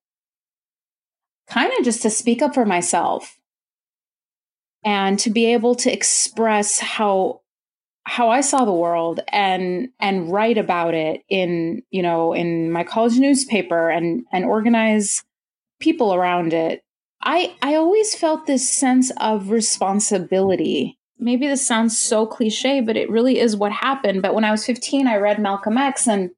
[1.48, 3.38] kind of just to speak up for myself
[4.84, 7.42] and to be able to express how
[8.08, 12.84] how I saw the world and and write about it in you know in my
[12.84, 15.24] college newspaper and and organize
[15.80, 16.84] people around it.
[17.24, 20.98] I I always felt this sense of responsibility.
[21.18, 24.22] Maybe this sounds so cliche, but it really is what happened.
[24.22, 26.32] But when I was 15, I read Malcolm X and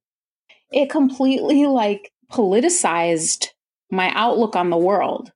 [0.71, 3.47] it completely like politicized
[3.89, 5.32] my outlook on the world.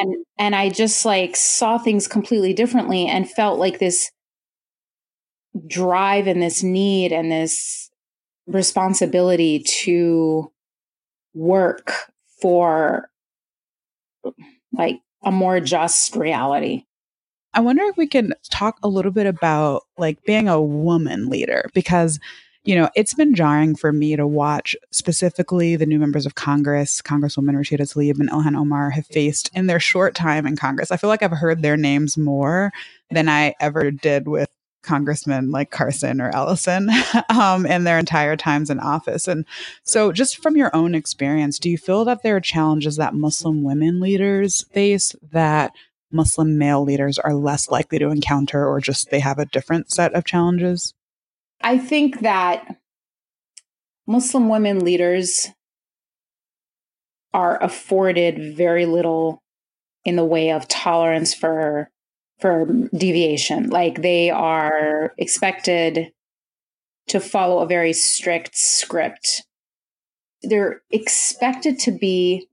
[0.00, 0.22] And mm-hmm.
[0.38, 4.10] and i just like saw things completely differently and felt like this
[5.66, 7.90] drive and this need and this
[8.46, 10.52] responsibility to
[11.34, 11.92] work
[12.40, 13.10] for
[14.72, 16.84] like a more just reality.
[17.54, 21.68] I wonder if we can talk a little bit about like being a woman leader
[21.74, 22.20] because
[22.68, 27.00] you know, it's been jarring for me to watch specifically the new members of Congress,
[27.00, 30.90] Congresswoman Rashida Tlaib and Ilhan Omar, have faced in their short time in Congress.
[30.90, 32.70] I feel like I've heard their names more
[33.10, 34.50] than I ever did with
[34.82, 36.90] congressmen like Carson or Ellison
[37.30, 39.26] um, in their entire times in office.
[39.26, 39.46] And
[39.82, 43.62] so, just from your own experience, do you feel that there are challenges that Muslim
[43.62, 45.72] women leaders face that
[46.12, 50.12] Muslim male leaders are less likely to encounter, or just they have a different set
[50.12, 50.92] of challenges?
[51.60, 52.76] I think that
[54.06, 55.48] Muslim women leaders
[57.34, 59.42] are afforded very little
[60.04, 61.90] in the way of tolerance for
[62.40, 62.66] for
[62.96, 63.68] deviation.
[63.68, 66.12] Like they are expected
[67.08, 69.44] to follow a very strict script.
[70.42, 72.48] They're expected to be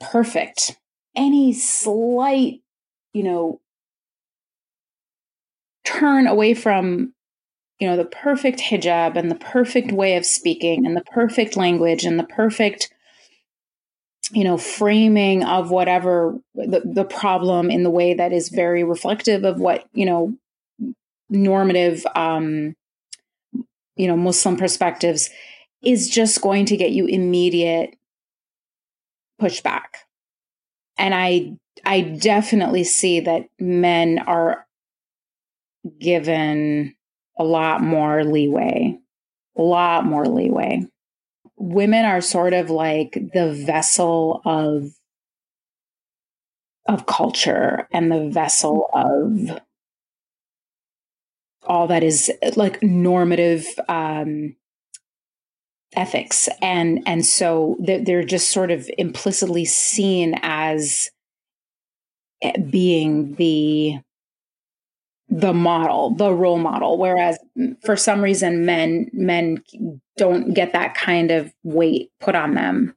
[0.00, 0.76] perfect.
[1.16, 2.60] Any slight
[3.12, 3.60] you know
[5.84, 7.14] turn away from
[7.80, 12.04] you know, the perfect hijab and the perfect way of speaking and the perfect language
[12.04, 12.92] and the perfect,
[14.32, 19.44] you know, framing of whatever the, the problem in the way that is very reflective
[19.44, 20.36] of what, you know,
[21.30, 22.76] normative, um,
[23.96, 25.30] you know, Muslim perspectives
[25.82, 27.96] is just going to get you immediate
[29.40, 29.86] pushback.
[30.98, 34.66] And I, I definitely see that men are
[35.98, 36.94] given
[37.40, 38.98] a lot more leeway,
[39.56, 40.86] a lot more leeway.
[41.56, 44.92] Women are sort of like the vessel of
[46.86, 49.58] of culture and the vessel of
[51.62, 54.54] all that is like normative um,
[55.94, 61.10] ethics and and so they're, just sort of implicitly seen as
[62.68, 63.98] being the
[65.30, 66.98] the model, the role model.
[66.98, 67.38] Whereas
[67.84, 69.62] for some reason, men men
[70.16, 72.94] don't get that kind of weight put on them.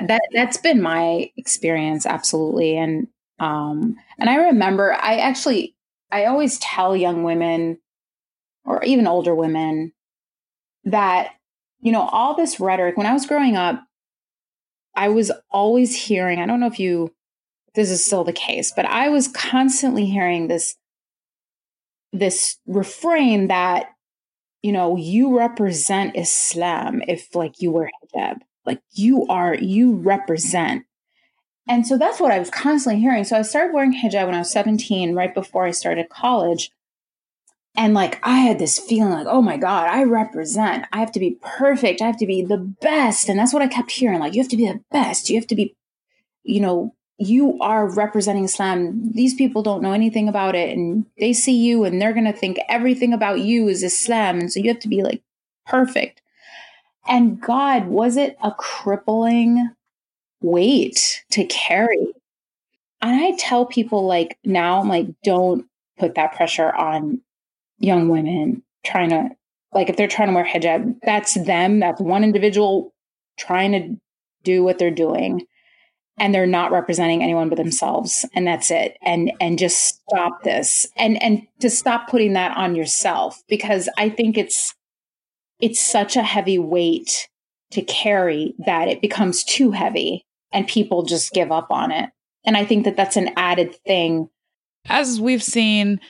[0.00, 2.76] That that's been my experience, absolutely.
[2.76, 3.08] And
[3.40, 5.74] um, and I remember, I actually,
[6.12, 7.78] I always tell young women,
[8.64, 9.92] or even older women,
[10.84, 11.32] that
[11.80, 12.96] you know all this rhetoric.
[12.96, 13.82] When I was growing up,
[14.94, 16.38] I was always hearing.
[16.38, 17.12] I don't know if you,
[17.74, 20.76] this is still the case, but I was constantly hearing this
[22.14, 23.88] this refrain that
[24.62, 28.38] you know you represent islam if like you wear hijab.
[28.64, 30.84] Like you are you represent.
[31.68, 33.24] And so that's what i was constantly hearing.
[33.24, 36.70] So i started wearing hijab when i was 17 right before i started college.
[37.76, 40.86] And like i had this feeling like oh my god i represent.
[40.92, 42.00] I have to be perfect.
[42.00, 43.28] I have to be the best.
[43.28, 45.28] And that's what i kept hearing like you have to be the best.
[45.28, 45.76] You have to be
[46.44, 49.12] you know you are representing Islam.
[49.12, 52.32] These people don't know anything about it and they see you and they're going to
[52.32, 54.40] think everything about you is Islam.
[54.40, 55.22] And so you have to be like
[55.66, 56.22] perfect.
[57.06, 59.70] And God, was it a crippling
[60.40, 62.14] weight to carry?
[63.00, 65.66] And I tell people like now, I'm like, don't
[65.98, 67.20] put that pressure on
[67.78, 69.30] young women trying to,
[69.72, 71.80] like, if they're trying to wear hijab, that's them.
[71.80, 72.94] That's one individual
[73.36, 74.00] trying to
[74.42, 75.46] do what they're doing
[76.18, 78.96] and they're not representing anyone but themselves and that's it.
[79.02, 80.86] And and just stop this.
[80.96, 84.74] And and to stop putting that on yourself because i think it's
[85.60, 87.28] it's such a heavy weight
[87.70, 92.10] to carry that it becomes too heavy and people just give up on it.
[92.44, 94.28] And i think that that's an added thing.
[94.88, 96.00] As we've seen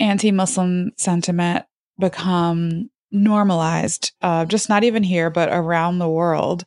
[0.00, 1.64] anti-muslim sentiment
[1.98, 6.64] become normalized uh, just not even here but around the world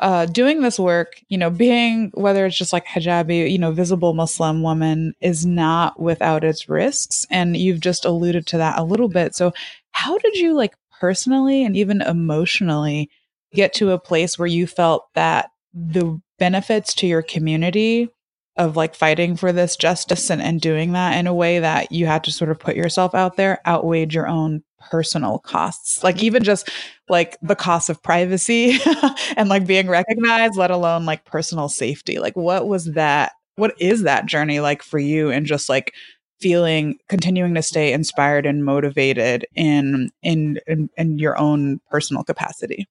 [0.00, 4.14] uh, doing this work, you know, being whether it's just like hijabi, you know, visible
[4.14, 7.26] Muslim woman is not without its risks.
[7.30, 9.34] And you've just alluded to that a little bit.
[9.34, 9.52] So,
[9.92, 13.10] how did you like personally and even emotionally
[13.52, 18.08] get to a place where you felt that the benefits to your community
[18.56, 22.06] of like fighting for this justice and, and doing that in a way that you
[22.06, 26.02] had to sort of put yourself out there outweighed your own personal costs.
[26.02, 26.26] Like mm-hmm.
[26.26, 26.68] even just
[27.08, 28.78] like the cost of privacy
[29.36, 32.18] and like being recognized let alone like personal safety.
[32.18, 35.94] Like what was that what is that journey like for you and just like
[36.40, 42.86] feeling continuing to stay inspired and motivated in in in, in your own personal capacity?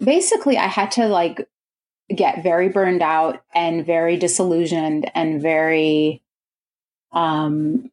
[0.00, 1.48] Basically i had to like
[2.14, 6.22] get very burned out and very disillusioned and very
[7.12, 7.90] um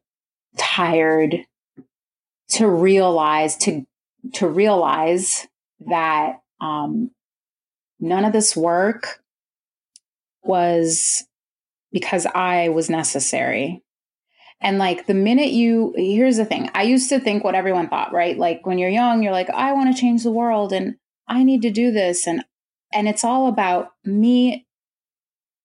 [0.58, 1.46] tired
[2.48, 3.86] to realize to
[4.34, 5.46] to realize
[5.86, 7.10] that um,
[7.98, 9.20] none of this work
[10.42, 11.24] was
[11.92, 13.82] because I was necessary.
[14.60, 18.12] And like the minute you, here's the thing I used to think what everyone thought,
[18.12, 18.38] right?
[18.38, 20.96] Like when you're young, you're like, I want to change the world and
[21.26, 22.26] I need to do this.
[22.26, 22.44] And,
[22.92, 24.66] and it's all about me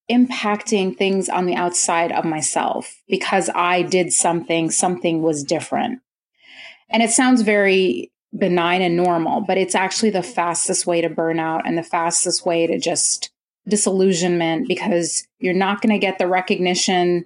[0.09, 5.99] impacting things on the outside of myself because I did something, something was different.
[6.89, 11.39] And it sounds very benign and normal, but it's actually the fastest way to burn
[11.39, 13.31] out and the fastest way to just
[13.67, 17.25] disillusionment because you're not going to get the recognition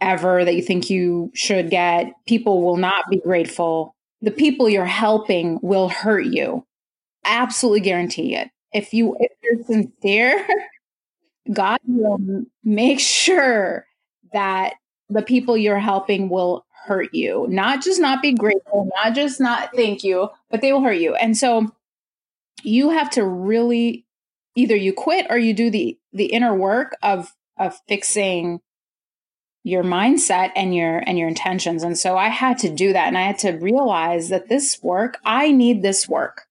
[0.00, 2.12] ever that you think you should get.
[2.26, 3.94] People will not be grateful.
[4.22, 6.64] The people you're helping will hurt you.
[7.24, 8.48] Absolutely guarantee it.
[8.72, 10.46] If you if you're sincere,
[11.52, 13.86] God will make sure
[14.32, 14.74] that
[15.08, 17.46] the people you're helping will hurt you.
[17.48, 21.14] Not just not be grateful, not just not thank you, but they will hurt you.
[21.14, 21.68] And so
[22.62, 24.06] you have to really
[24.54, 28.60] either you quit or you do the the inner work of of fixing
[29.64, 31.82] your mindset and your and your intentions.
[31.82, 35.18] And so I had to do that and I had to realize that this work,
[35.24, 36.47] I need this work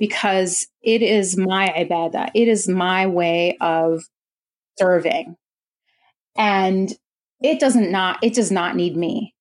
[0.00, 2.32] because it is my ibadah.
[2.34, 4.02] It is my way of
[4.80, 5.36] serving.
[6.36, 6.92] And
[7.40, 9.34] it doesn't not it does not need me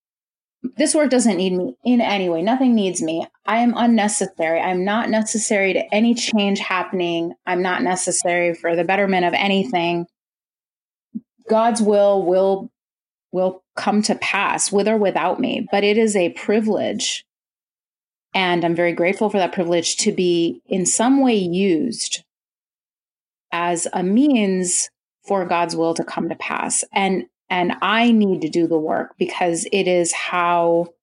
[0.77, 2.41] this work doesn't need me in any way.
[2.41, 3.25] Nothing needs me.
[3.45, 4.59] I am unnecessary.
[4.59, 7.33] I'm not necessary to any change happening.
[7.45, 10.05] I'm not necessary for the betterment of anything.
[11.49, 12.71] God's will will
[13.31, 17.25] will come to pass with or without me, but it is a privilege.
[18.33, 22.23] And I'm very grateful for that privilege to be in some way used
[23.51, 24.89] as a means
[25.27, 26.83] for God's will to come to pass.
[26.93, 30.93] And and I need to do the work because it is how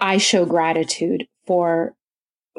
[0.00, 1.94] I show gratitude for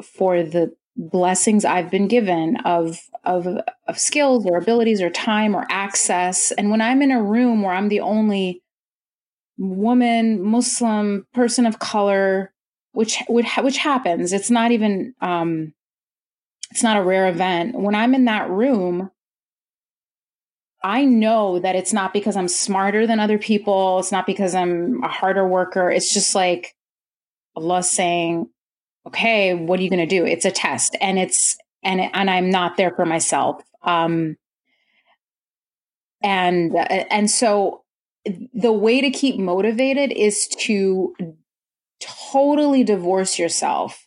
[0.02, 3.46] for the blessings I've been given of of
[3.88, 6.52] of skills or abilities or time or access.
[6.52, 8.62] And when I'm in a room where I'm the only
[9.58, 12.52] woman, Muslim, person of color,
[12.92, 15.74] which which which happens, it's not even um,
[16.70, 17.74] it's not a rare event.
[17.74, 19.10] When I'm in that room,
[20.82, 23.98] I know that it's not because I'm smarter than other people.
[23.98, 25.90] It's not because I'm a harder worker.
[25.90, 26.74] It's just like
[27.54, 28.48] Allah saying,
[29.06, 30.24] okay, what are you going to do?
[30.24, 33.62] It's a test and it's, and, and I'm not there for myself.
[33.82, 34.36] Um,
[36.22, 36.74] and,
[37.10, 37.82] and so
[38.54, 41.14] the way to keep motivated is to
[42.00, 44.06] totally divorce yourself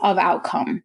[0.00, 0.84] of outcome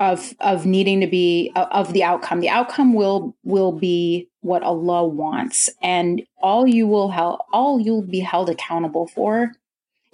[0.00, 2.40] of of needing to be of the outcome.
[2.40, 8.02] The outcome will will be what allah wants and all you will held all you'll
[8.02, 9.52] be held accountable for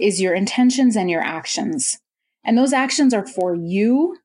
[0.00, 1.98] is your intentions and your actions.
[2.44, 4.16] And those actions are for you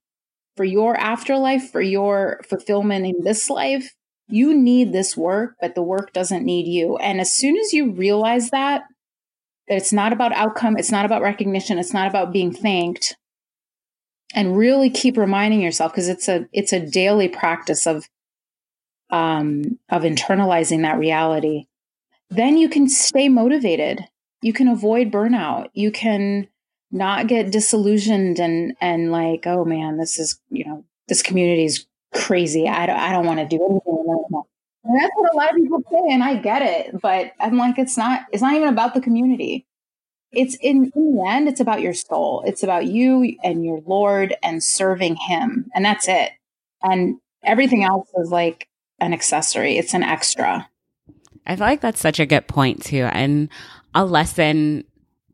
[0.56, 3.94] for your afterlife for your fulfillment in this life.
[4.28, 6.98] You need this work but the work doesn't need you.
[6.98, 8.84] And as soon as you realize that
[9.70, 13.16] that it's not about outcome it's not about recognition it's not about being thanked
[14.36, 18.10] and really keep reminding yourself because it's a it's a daily practice of
[19.10, 21.66] um of internalizing that reality
[22.30, 24.06] then you can stay motivated
[24.42, 26.48] you can avoid burnout you can
[26.92, 31.86] not get disillusioned and and like oh man this is you know this community is
[32.14, 32.68] crazy.
[32.68, 34.44] I don't, I don't want to do anything.
[34.90, 37.00] And that's what a lot of people say, and I get it.
[37.00, 38.22] But I'm like, it's not.
[38.32, 39.68] It's not even about the community.
[40.32, 42.44] It's in, in the end, it's about your soul.
[42.44, 46.32] It's about you and your Lord and serving Him, and that's it.
[46.82, 48.68] And everything else is like
[49.00, 49.78] an accessory.
[49.78, 50.68] It's an extra.
[51.46, 53.50] I feel like that's such a good point too, and
[53.94, 54.86] a lesson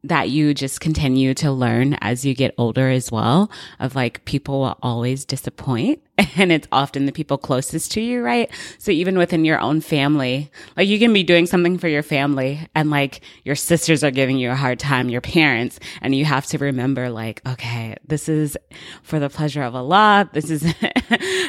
[0.08, 3.50] that you just continue to learn as you get older as well
[3.80, 6.02] of like people will always disappoint
[6.38, 8.50] and it's often the people closest to you, right?
[8.78, 12.68] So even within your own family, like you can be doing something for your family
[12.74, 16.46] and like your sisters are giving you a hard time, your parents, and you have
[16.48, 18.58] to remember like, okay, this is
[19.04, 20.30] for the pleasure of Allah.
[20.32, 20.62] This is,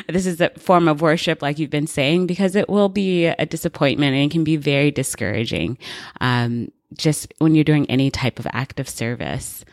[0.09, 3.46] this is a form of worship, like you've been saying, because it will be a
[3.46, 5.78] disappointment and it can be very discouraging.
[6.20, 9.64] Um, just when you're doing any type of act of service.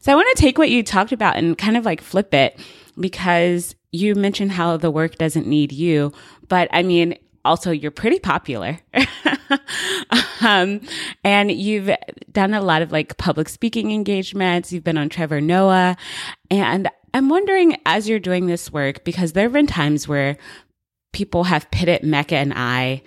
[0.00, 2.58] So I want to take what you talked about and kind of like flip it
[2.98, 6.12] because you mentioned how the work doesn't need you,
[6.48, 8.78] but I mean, also you're pretty popular.
[10.40, 10.80] um,
[11.24, 11.90] and you've
[12.30, 14.72] done a lot of like public speaking engagements.
[14.72, 15.96] You've been on Trevor Noah.
[16.50, 20.36] And I'm wondering as you're doing this work, because there have been times where
[21.12, 23.02] people have pitted Mecca and I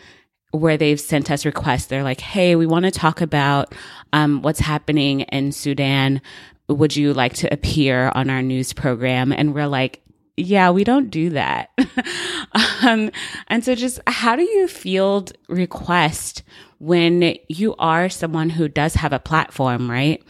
[0.52, 1.86] where they've sent us requests.
[1.86, 3.74] They're like, Hey, we want to talk about,
[4.14, 6.22] um, what's happening in Sudan.
[6.68, 9.32] Would you like to appear on our news program?
[9.32, 10.02] And we're like,
[10.38, 11.70] yeah, we don't do that.
[12.84, 13.12] um,
[13.48, 16.44] and so just how do you field request
[16.80, 20.24] when you are someone who does have a platform, right?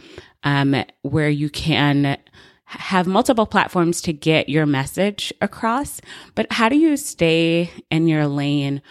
[0.44, 2.18] Um, where you can
[2.66, 6.02] have multiple platforms to get your message across,
[6.36, 8.82] but how do you stay in your lane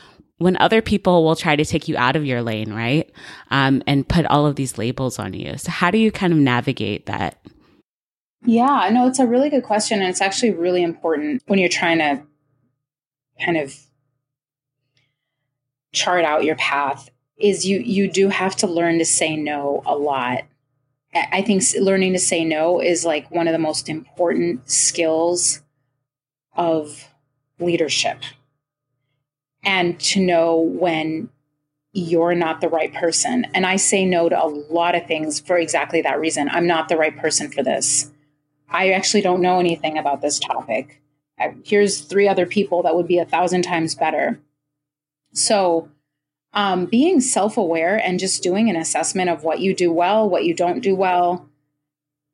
[0.41, 3.11] when other people will try to take you out of your lane, right?
[3.51, 5.59] Um, and put all of these labels on you.
[5.59, 7.39] So how do you kind of navigate that?
[8.47, 10.01] Yeah, no, it's a really good question.
[10.01, 12.23] And it's actually really important when you're trying to
[13.39, 13.79] kind of
[15.93, 19.95] chart out your path is you you do have to learn to say no a
[19.95, 20.45] lot.
[21.15, 25.61] I think learning to say no is like one of the most important skills
[26.55, 27.09] of
[27.59, 28.23] leadership
[29.63, 31.29] and to know when
[31.93, 33.47] you're not the right person.
[33.53, 36.49] And I say no to a lot of things for exactly that reason.
[36.49, 38.11] I'm not the right person for this.
[38.69, 41.01] I actually don't know anything about this topic.
[41.65, 44.39] Here's three other people that would be a thousand times better.
[45.33, 45.89] So,
[46.53, 50.45] um, being self aware and just doing an assessment of what you do well, what
[50.45, 51.49] you don't do well,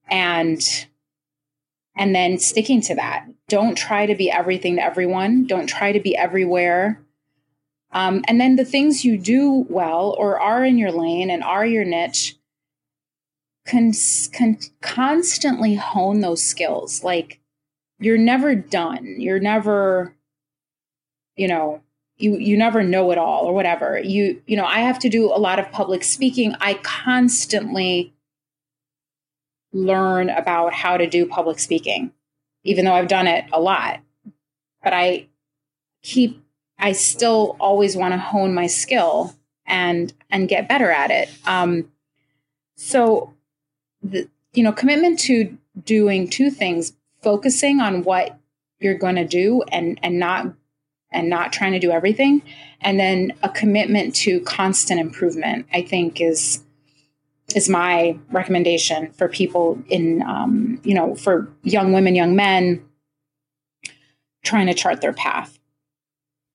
[0.08, 0.86] and
[1.94, 3.26] and then sticking to that.
[3.48, 5.46] Don't try to be everything to everyone.
[5.46, 7.00] Don't try to be everywhere.
[7.97, 11.64] Um, and then the things you do well or are in your lane and are
[11.64, 12.36] your niche,
[13.64, 13.94] can,
[14.82, 17.03] constantly hone those skills.
[17.03, 17.40] Like
[17.99, 19.18] you're never done.
[19.18, 20.14] You're never,
[21.36, 21.80] you know,
[22.18, 23.99] you you never know it all or whatever.
[23.99, 26.55] You you know, I have to do a lot of public speaking.
[26.61, 28.12] I constantly
[29.72, 32.12] learn about how to do public speaking,
[32.62, 34.01] even though I've done it a lot.
[34.84, 35.28] But I
[36.03, 36.45] keep
[36.78, 39.34] I still always want to hone my skill
[39.66, 41.30] and and get better at it.
[41.46, 41.90] Um,
[42.76, 43.34] so
[44.02, 48.38] the, you know, commitment to doing two things, focusing on what
[48.80, 50.52] you're going to do and and not
[51.10, 52.42] and not trying to do everything
[52.80, 56.62] and then a commitment to constant improvement i think is
[57.54, 62.84] is my recommendation for people in um, you know for young women young men
[64.44, 65.55] trying to chart their path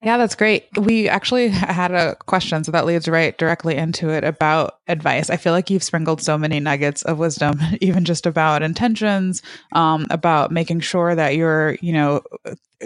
[0.03, 0.65] yeah, that's great.
[0.77, 5.29] We actually had a question, so that leads right directly into it about advice.
[5.29, 9.43] I feel like you've sprinkled so many nuggets of wisdom, even just about intentions,
[9.73, 12.21] um, about making sure that you're, you know,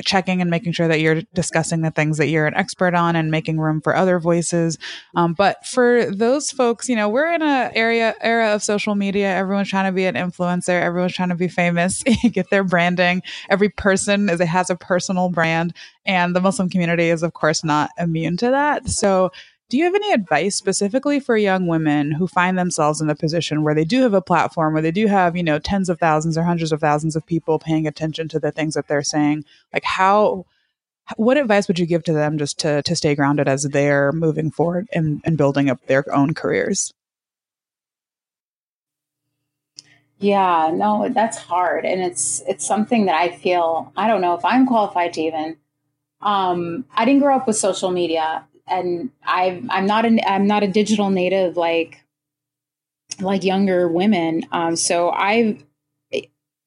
[0.04, 3.32] checking and making sure that you're discussing the things that you're an expert on and
[3.32, 4.78] making room for other voices.
[5.16, 9.36] Um, but for those folks, you know, we're in a area era of social media.
[9.36, 10.82] Everyone's trying to be an influencer.
[10.82, 13.22] Everyone's trying to be famous, get their branding.
[13.50, 15.74] Every person is it has a personal brand,
[16.06, 18.90] and the Muslim community is, of course, not immune to that.
[18.90, 19.32] So
[19.70, 23.64] do you have any advice specifically for young women who find themselves in a position
[23.64, 26.38] where they do have a platform, where they do have, you know, tens of thousands
[26.38, 29.44] or hundreds of thousands of people paying attention to the things that they're saying?
[29.74, 30.46] Like how
[31.18, 34.52] what advice would you give to them just to to stay grounded as they're moving
[34.52, 36.94] forward and, and building up their own careers?
[40.18, 41.86] Yeah, no, that's hard.
[41.86, 45.58] And it's it's something that I feel I don't know if I'm qualified to even
[46.22, 50.64] um, I didn't grow up with social media and I I'm not an I'm not
[50.64, 52.04] a digital native like
[53.20, 54.46] like younger women.
[54.52, 55.58] Um, so I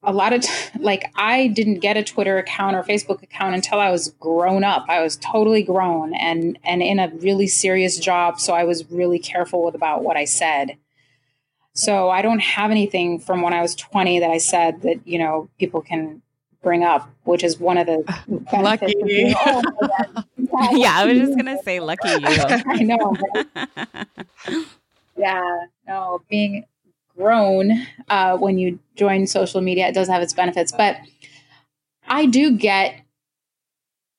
[0.02, 3.80] a lot of t- like I didn't get a Twitter account or Facebook account until
[3.80, 4.86] I was grown up.
[4.88, 9.18] I was totally grown and and in a really serious job, so I was really
[9.18, 10.78] careful with about what I said.
[11.74, 15.16] So I don't have anything from when I was 20 that I said that, you
[15.16, 16.22] know, people can
[16.60, 18.02] bring up, which is one of the
[18.52, 18.94] lucky.
[19.04, 19.62] Being, oh,
[20.58, 22.26] yeah, yeah, I was just gonna say lucky you.
[22.66, 23.16] I know.
[25.16, 26.64] yeah, no, being
[27.16, 29.88] grown uh, when you join social media.
[29.88, 30.96] It does have its benefits, but
[32.06, 33.02] I do get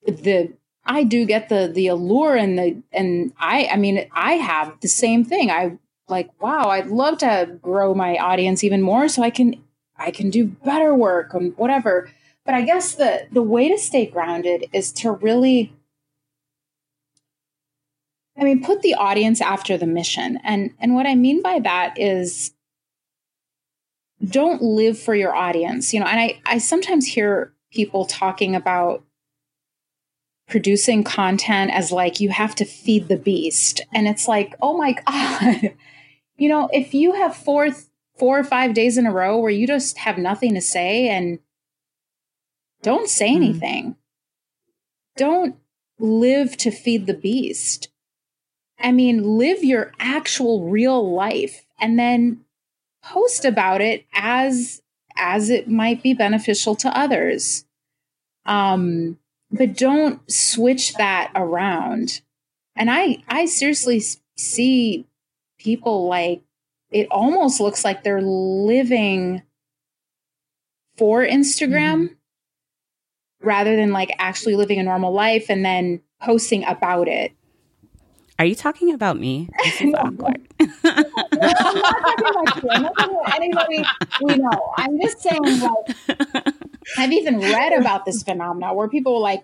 [0.05, 0.53] the
[0.85, 4.87] I do get the the allure and the and I I mean I have the
[4.87, 5.51] same thing.
[5.51, 5.77] I
[6.07, 9.55] like wow, I'd love to grow my audience even more so I can
[9.97, 12.09] I can do better work and whatever.
[12.45, 15.73] But I guess the the way to stay grounded is to really
[18.39, 20.39] I mean put the audience after the mission.
[20.43, 22.53] And and what I mean by that is
[24.23, 29.03] don't live for your audience you know and i i sometimes hear people talking about
[30.47, 34.91] producing content as like you have to feed the beast and it's like oh my
[35.07, 35.73] god
[36.37, 37.69] you know if you have four
[38.17, 41.39] four or five days in a row where you just have nothing to say and
[42.81, 43.43] don't say mm-hmm.
[43.43, 43.95] anything
[45.15, 45.55] don't
[45.99, 47.89] live to feed the beast
[48.81, 52.39] i mean live your actual real life and then
[53.03, 54.81] post about it as
[55.17, 57.65] as it might be beneficial to others.
[58.45, 59.19] Um,
[59.51, 62.21] but don't switch that around.
[62.75, 64.01] And I I seriously
[64.37, 65.05] see
[65.59, 66.41] people like
[66.91, 69.43] it almost looks like they're living
[70.97, 73.47] for Instagram mm-hmm.
[73.47, 77.33] rather than like actually living a normal life and then posting about it.
[78.39, 79.49] Are you talking about me?
[79.65, 80.47] This is awkward.
[80.59, 82.69] no, I'm not talking about you.
[82.71, 83.85] I'm not talking about anybody
[84.21, 84.73] we know.
[84.77, 86.53] I'm just saying, like,
[86.97, 89.43] I've even read about this phenomenon where people like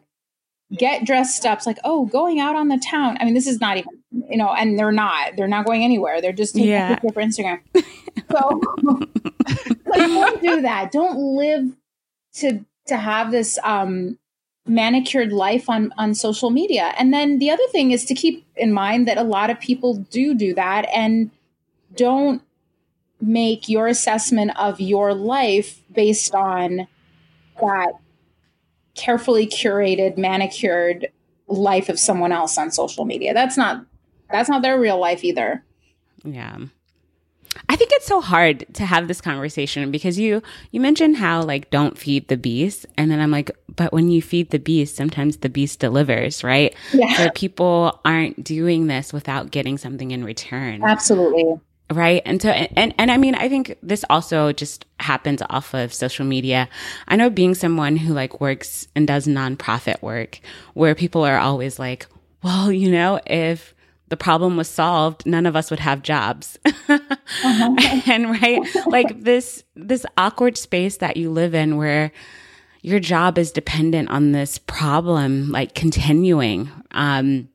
[0.74, 1.58] get dressed up.
[1.58, 3.18] It's like, oh, going out on the town.
[3.20, 3.92] I mean, this is not even,
[4.30, 5.36] you know, and they're not.
[5.36, 6.22] They're not going anywhere.
[6.22, 6.94] They're just taking yeah.
[6.94, 7.60] a picture for Instagram.
[8.32, 8.60] So,
[9.86, 10.92] like, don't do that.
[10.92, 11.76] Don't live
[12.36, 14.18] to to have this um
[14.68, 16.94] manicured life on on social media.
[16.98, 19.96] And then the other thing is to keep in mind that a lot of people
[19.96, 21.32] do do that and
[21.96, 22.42] don't
[23.22, 26.88] make your assessment of your life based on
[27.62, 27.94] that
[28.96, 31.08] carefully curated manicured
[31.48, 33.34] life of someone else on social media.
[33.34, 33.86] That's not
[34.32, 35.64] that's not their real life either.
[36.24, 36.58] Yeah
[37.70, 40.42] I think it's so hard to have this conversation because you
[40.72, 44.22] you mentioned how like don't feed the beast and then I'm like but when you
[44.22, 46.76] feed the beast sometimes the beast delivers, right?
[46.94, 47.14] Yeah.
[47.16, 50.84] So people aren't doing this without getting something in return.
[50.84, 51.60] Absolutely.
[51.92, 52.24] Right.
[52.26, 56.26] And so, and, and I mean, I think this also just happens off of social
[56.26, 56.68] media.
[57.08, 60.40] I know being someone who like works and does nonprofit work
[60.74, 62.08] where people are always like,
[62.42, 63.75] well, you know, if
[64.10, 66.60] the problem was solved, none of us would have jobs.
[66.66, 68.02] uh-huh.
[68.08, 72.12] and right, like this, this awkward space that you live in where
[72.82, 76.70] your job is dependent on this problem, like continuing.
[76.92, 77.50] Um,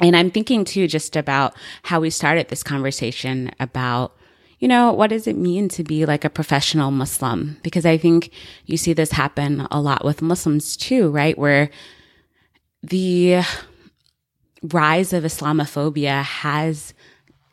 [0.00, 4.16] and I'm thinking too, just about how we started this conversation about,
[4.58, 7.58] you know, what does it mean to be like a professional Muslim?
[7.62, 8.30] Because I think
[8.64, 11.36] you see this happen a lot with Muslims too, right?
[11.36, 11.68] Where
[12.82, 13.42] the
[14.72, 16.94] rise of Islamophobia has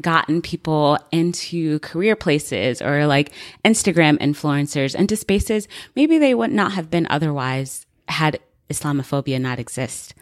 [0.01, 3.31] gotten people into career places or like
[3.63, 8.39] Instagram influencers into spaces maybe they would not have been otherwise had
[8.71, 10.13] Islamophobia not exist.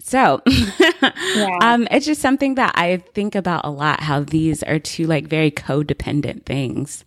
[0.00, 1.58] So, yeah.
[1.62, 5.28] um, it's just something that I think about a lot, how these are two like
[5.28, 7.04] very codependent things.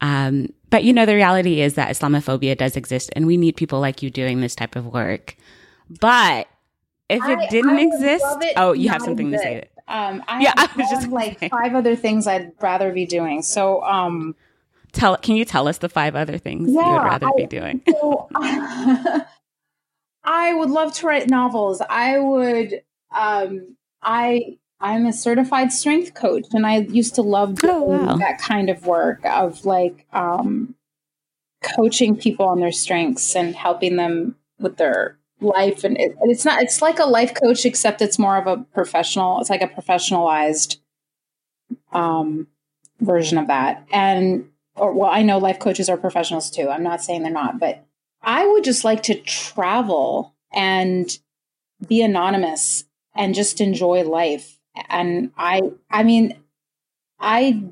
[0.00, 3.80] Um, but you know, the reality is that Islamophobia does exist and we need people
[3.80, 5.36] like you doing this type of work.
[6.00, 6.46] But
[7.08, 9.44] if it I, didn't I exist, it oh, you have something exist.
[9.44, 9.68] to say.
[9.88, 11.48] Um, I yeah, have, I was just like say.
[11.48, 13.42] five other things I'd rather be doing.
[13.42, 14.34] So, um,
[14.92, 17.46] tell can you tell us the five other things yeah, you would rather I, be
[17.46, 17.82] doing?
[17.88, 18.28] So,
[20.24, 21.80] I would love to write novels.
[21.88, 22.82] I would.
[23.16, 28.16] Um, I I'm a certified strength coach, and I used to love doing oh, wow.
[28.16, 30.74] that kind of work of like um,
[31.62, 36.62] coaching people on their strengths and helping them with their life and it, it's not
[36.62, 40.78] it's like a life coach except it's more of a professional it's like a professionalized
[41.92, 42.46] um
[43.00, 43.86] version of that.
[43.92, 47.58] And or well i know life coaches are professionals too i'm not saying they're not
[47.58, 47.84] but
[48.22, 51.18] i would just like to travel and
[51.86, 52.84] be anonymous
[53.14, 54.58] and just enjoy life.
[54.88, 56.36] And i i mean
[57.18, 57.62] i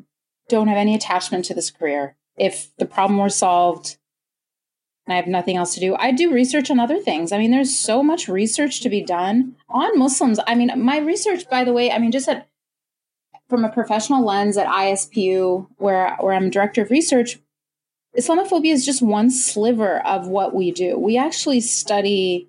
[0.49, 2.17] don't have any attachment to this career.
[2.37, 3.99] If the problem were solved
[5.07, 7.33] and I have nothing else to do, I do research on other things.
[7.33, 10.41] I mean, there's so much research to be done on Muslims.
[10.47, 12.49] I mean, my research, by the way, I mean, just at
[13.49, 17.39] from a professional lens at ISPU, where where I'm director of research,
[18.17, 20.99] Islamophobia is just one sliver of what we do.
[20.99, 22.49] We actually study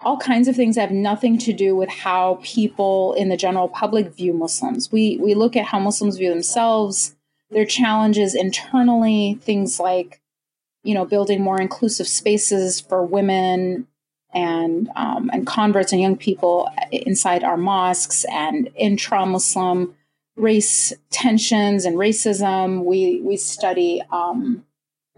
[0.00, 3.68] all kinds of things that have nothing to do with how people in the general
[3.68, 4.90] public view Muslims.
[4.90, 7.14] We we look at how Muslims view themselves,
[7.50, 10.20] their challenges internally, things like
[10.84, 13.88] you know building more inclusive spaces for women
[14.32, 19.94] and um, and converts and young people inside our mosques and intra-Muslim
[20.36, 22.84] race tensions and racism.
[22.84, 24.64] We we study um,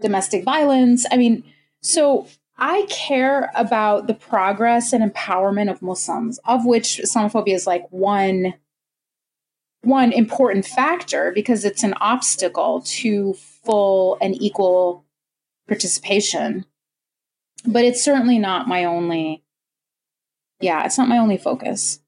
[0.01, 1.05] domestic violence.
[1.11, 1.43] I mean,
[1.81, 7.87] so I care about the progress and empowerment of Muslims, of which Islamophobia is like
[7.89, 8.53] one
[9.81, 15.05] one important factor because it's an obstacle to full and equal
[15.67, 16.65] participation.
[17.65, 19.43] But it's certainly not my only
[20.59, 21.99] yeah, it's not my only focus.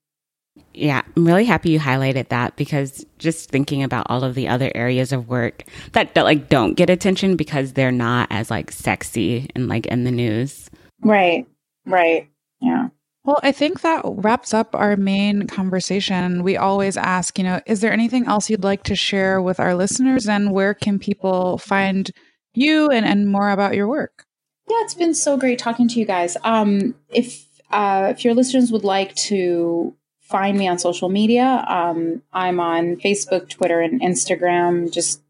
[0.73, 4.71] Yeah, I'm really happy you highlighted that because just thinking about all of the other
[4.75, 9.49] areas of work that, that like don't get attention because they're not as like sexy
[9.55, 10.69] and like in the news.
[11.01, 11.47] Right.
[11.85, 12.29] Right.
[12.61, 12.89] Yeah.
[13.23, 16.43] Well, I think that wraps up our main conversation.
[16.43, 19.75] We always ask, you know, is there anything else you'd like to share with our
[19.75, 22.11] listeners and where can people find
[22.53, 24.25] you and, and more about your work?
[24.69, 26.37] Yeah, it's been so great talking to you guys.
[26.43, 29.95] Um, if uh, if your listeners would like to
[30.29, 31.65] find me on social media.
[31.67, 34.91] Um, I'm on Facebook, Twitter, and Instagram.
[34.93, 35.21] Just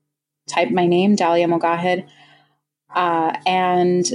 [0.47, 2.05] type my name, Dalia Mogahed.
[2.93, 4.05] Uh, and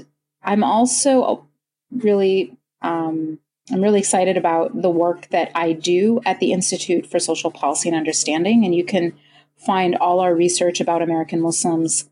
[0.42, 1.46] I'm also
[1.90, 3.38] really, um,
[3.72, 7.88] I'm really excited about the work that I do at the Institute for Social Policy
[7.88, 8.64] and Understanding.
[8.64, 9.14] And you can
[9.56, 12.10] find all our research about American Muslims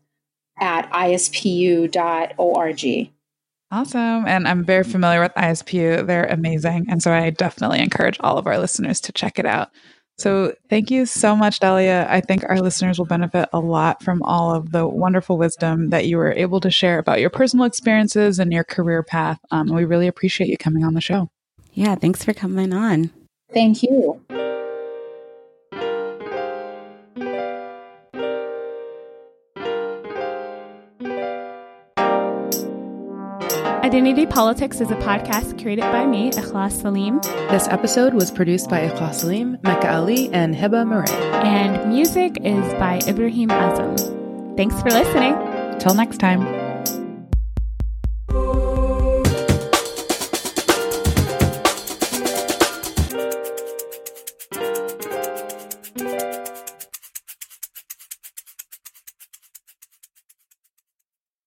[0.59, 1.89] at ispu.org.
[3.71, 4.27] Awesome.
[4.27, 6.05] And I'm very familiar with ISPU.
[6.05, 6.85] They're amazing.
[6.89, 9.69] And so I definitely encourage all of our listeners to check it out.
[10.19, 12.07] So thank you so much, Dalia.
[12.07, 16.05] I think our listeners will benefit a lot from all of the wonderful wisdom that
[16.05, 19.39] you were able to share about your personal experiences and your career path.
[19.49, 21.31] Um, we really appreciate you coming on the show.
[21.73, 23.09] Yeah, thanks for coming on.
[23.51, 24.21] Thank you.
[33.93, 37.21] Identity Politics is a podcast created by me, Ikhlas Saleem.
[37.51, 41.11] This episode was produced by Ikhlas Saleem, Mecca Ali, and Hiba Murray.
[41.45, 44.57] And music is by Ibrahim Azam.
[44.57, 45.35] Thanks for listening.
[45.77, 46.62] Till next time.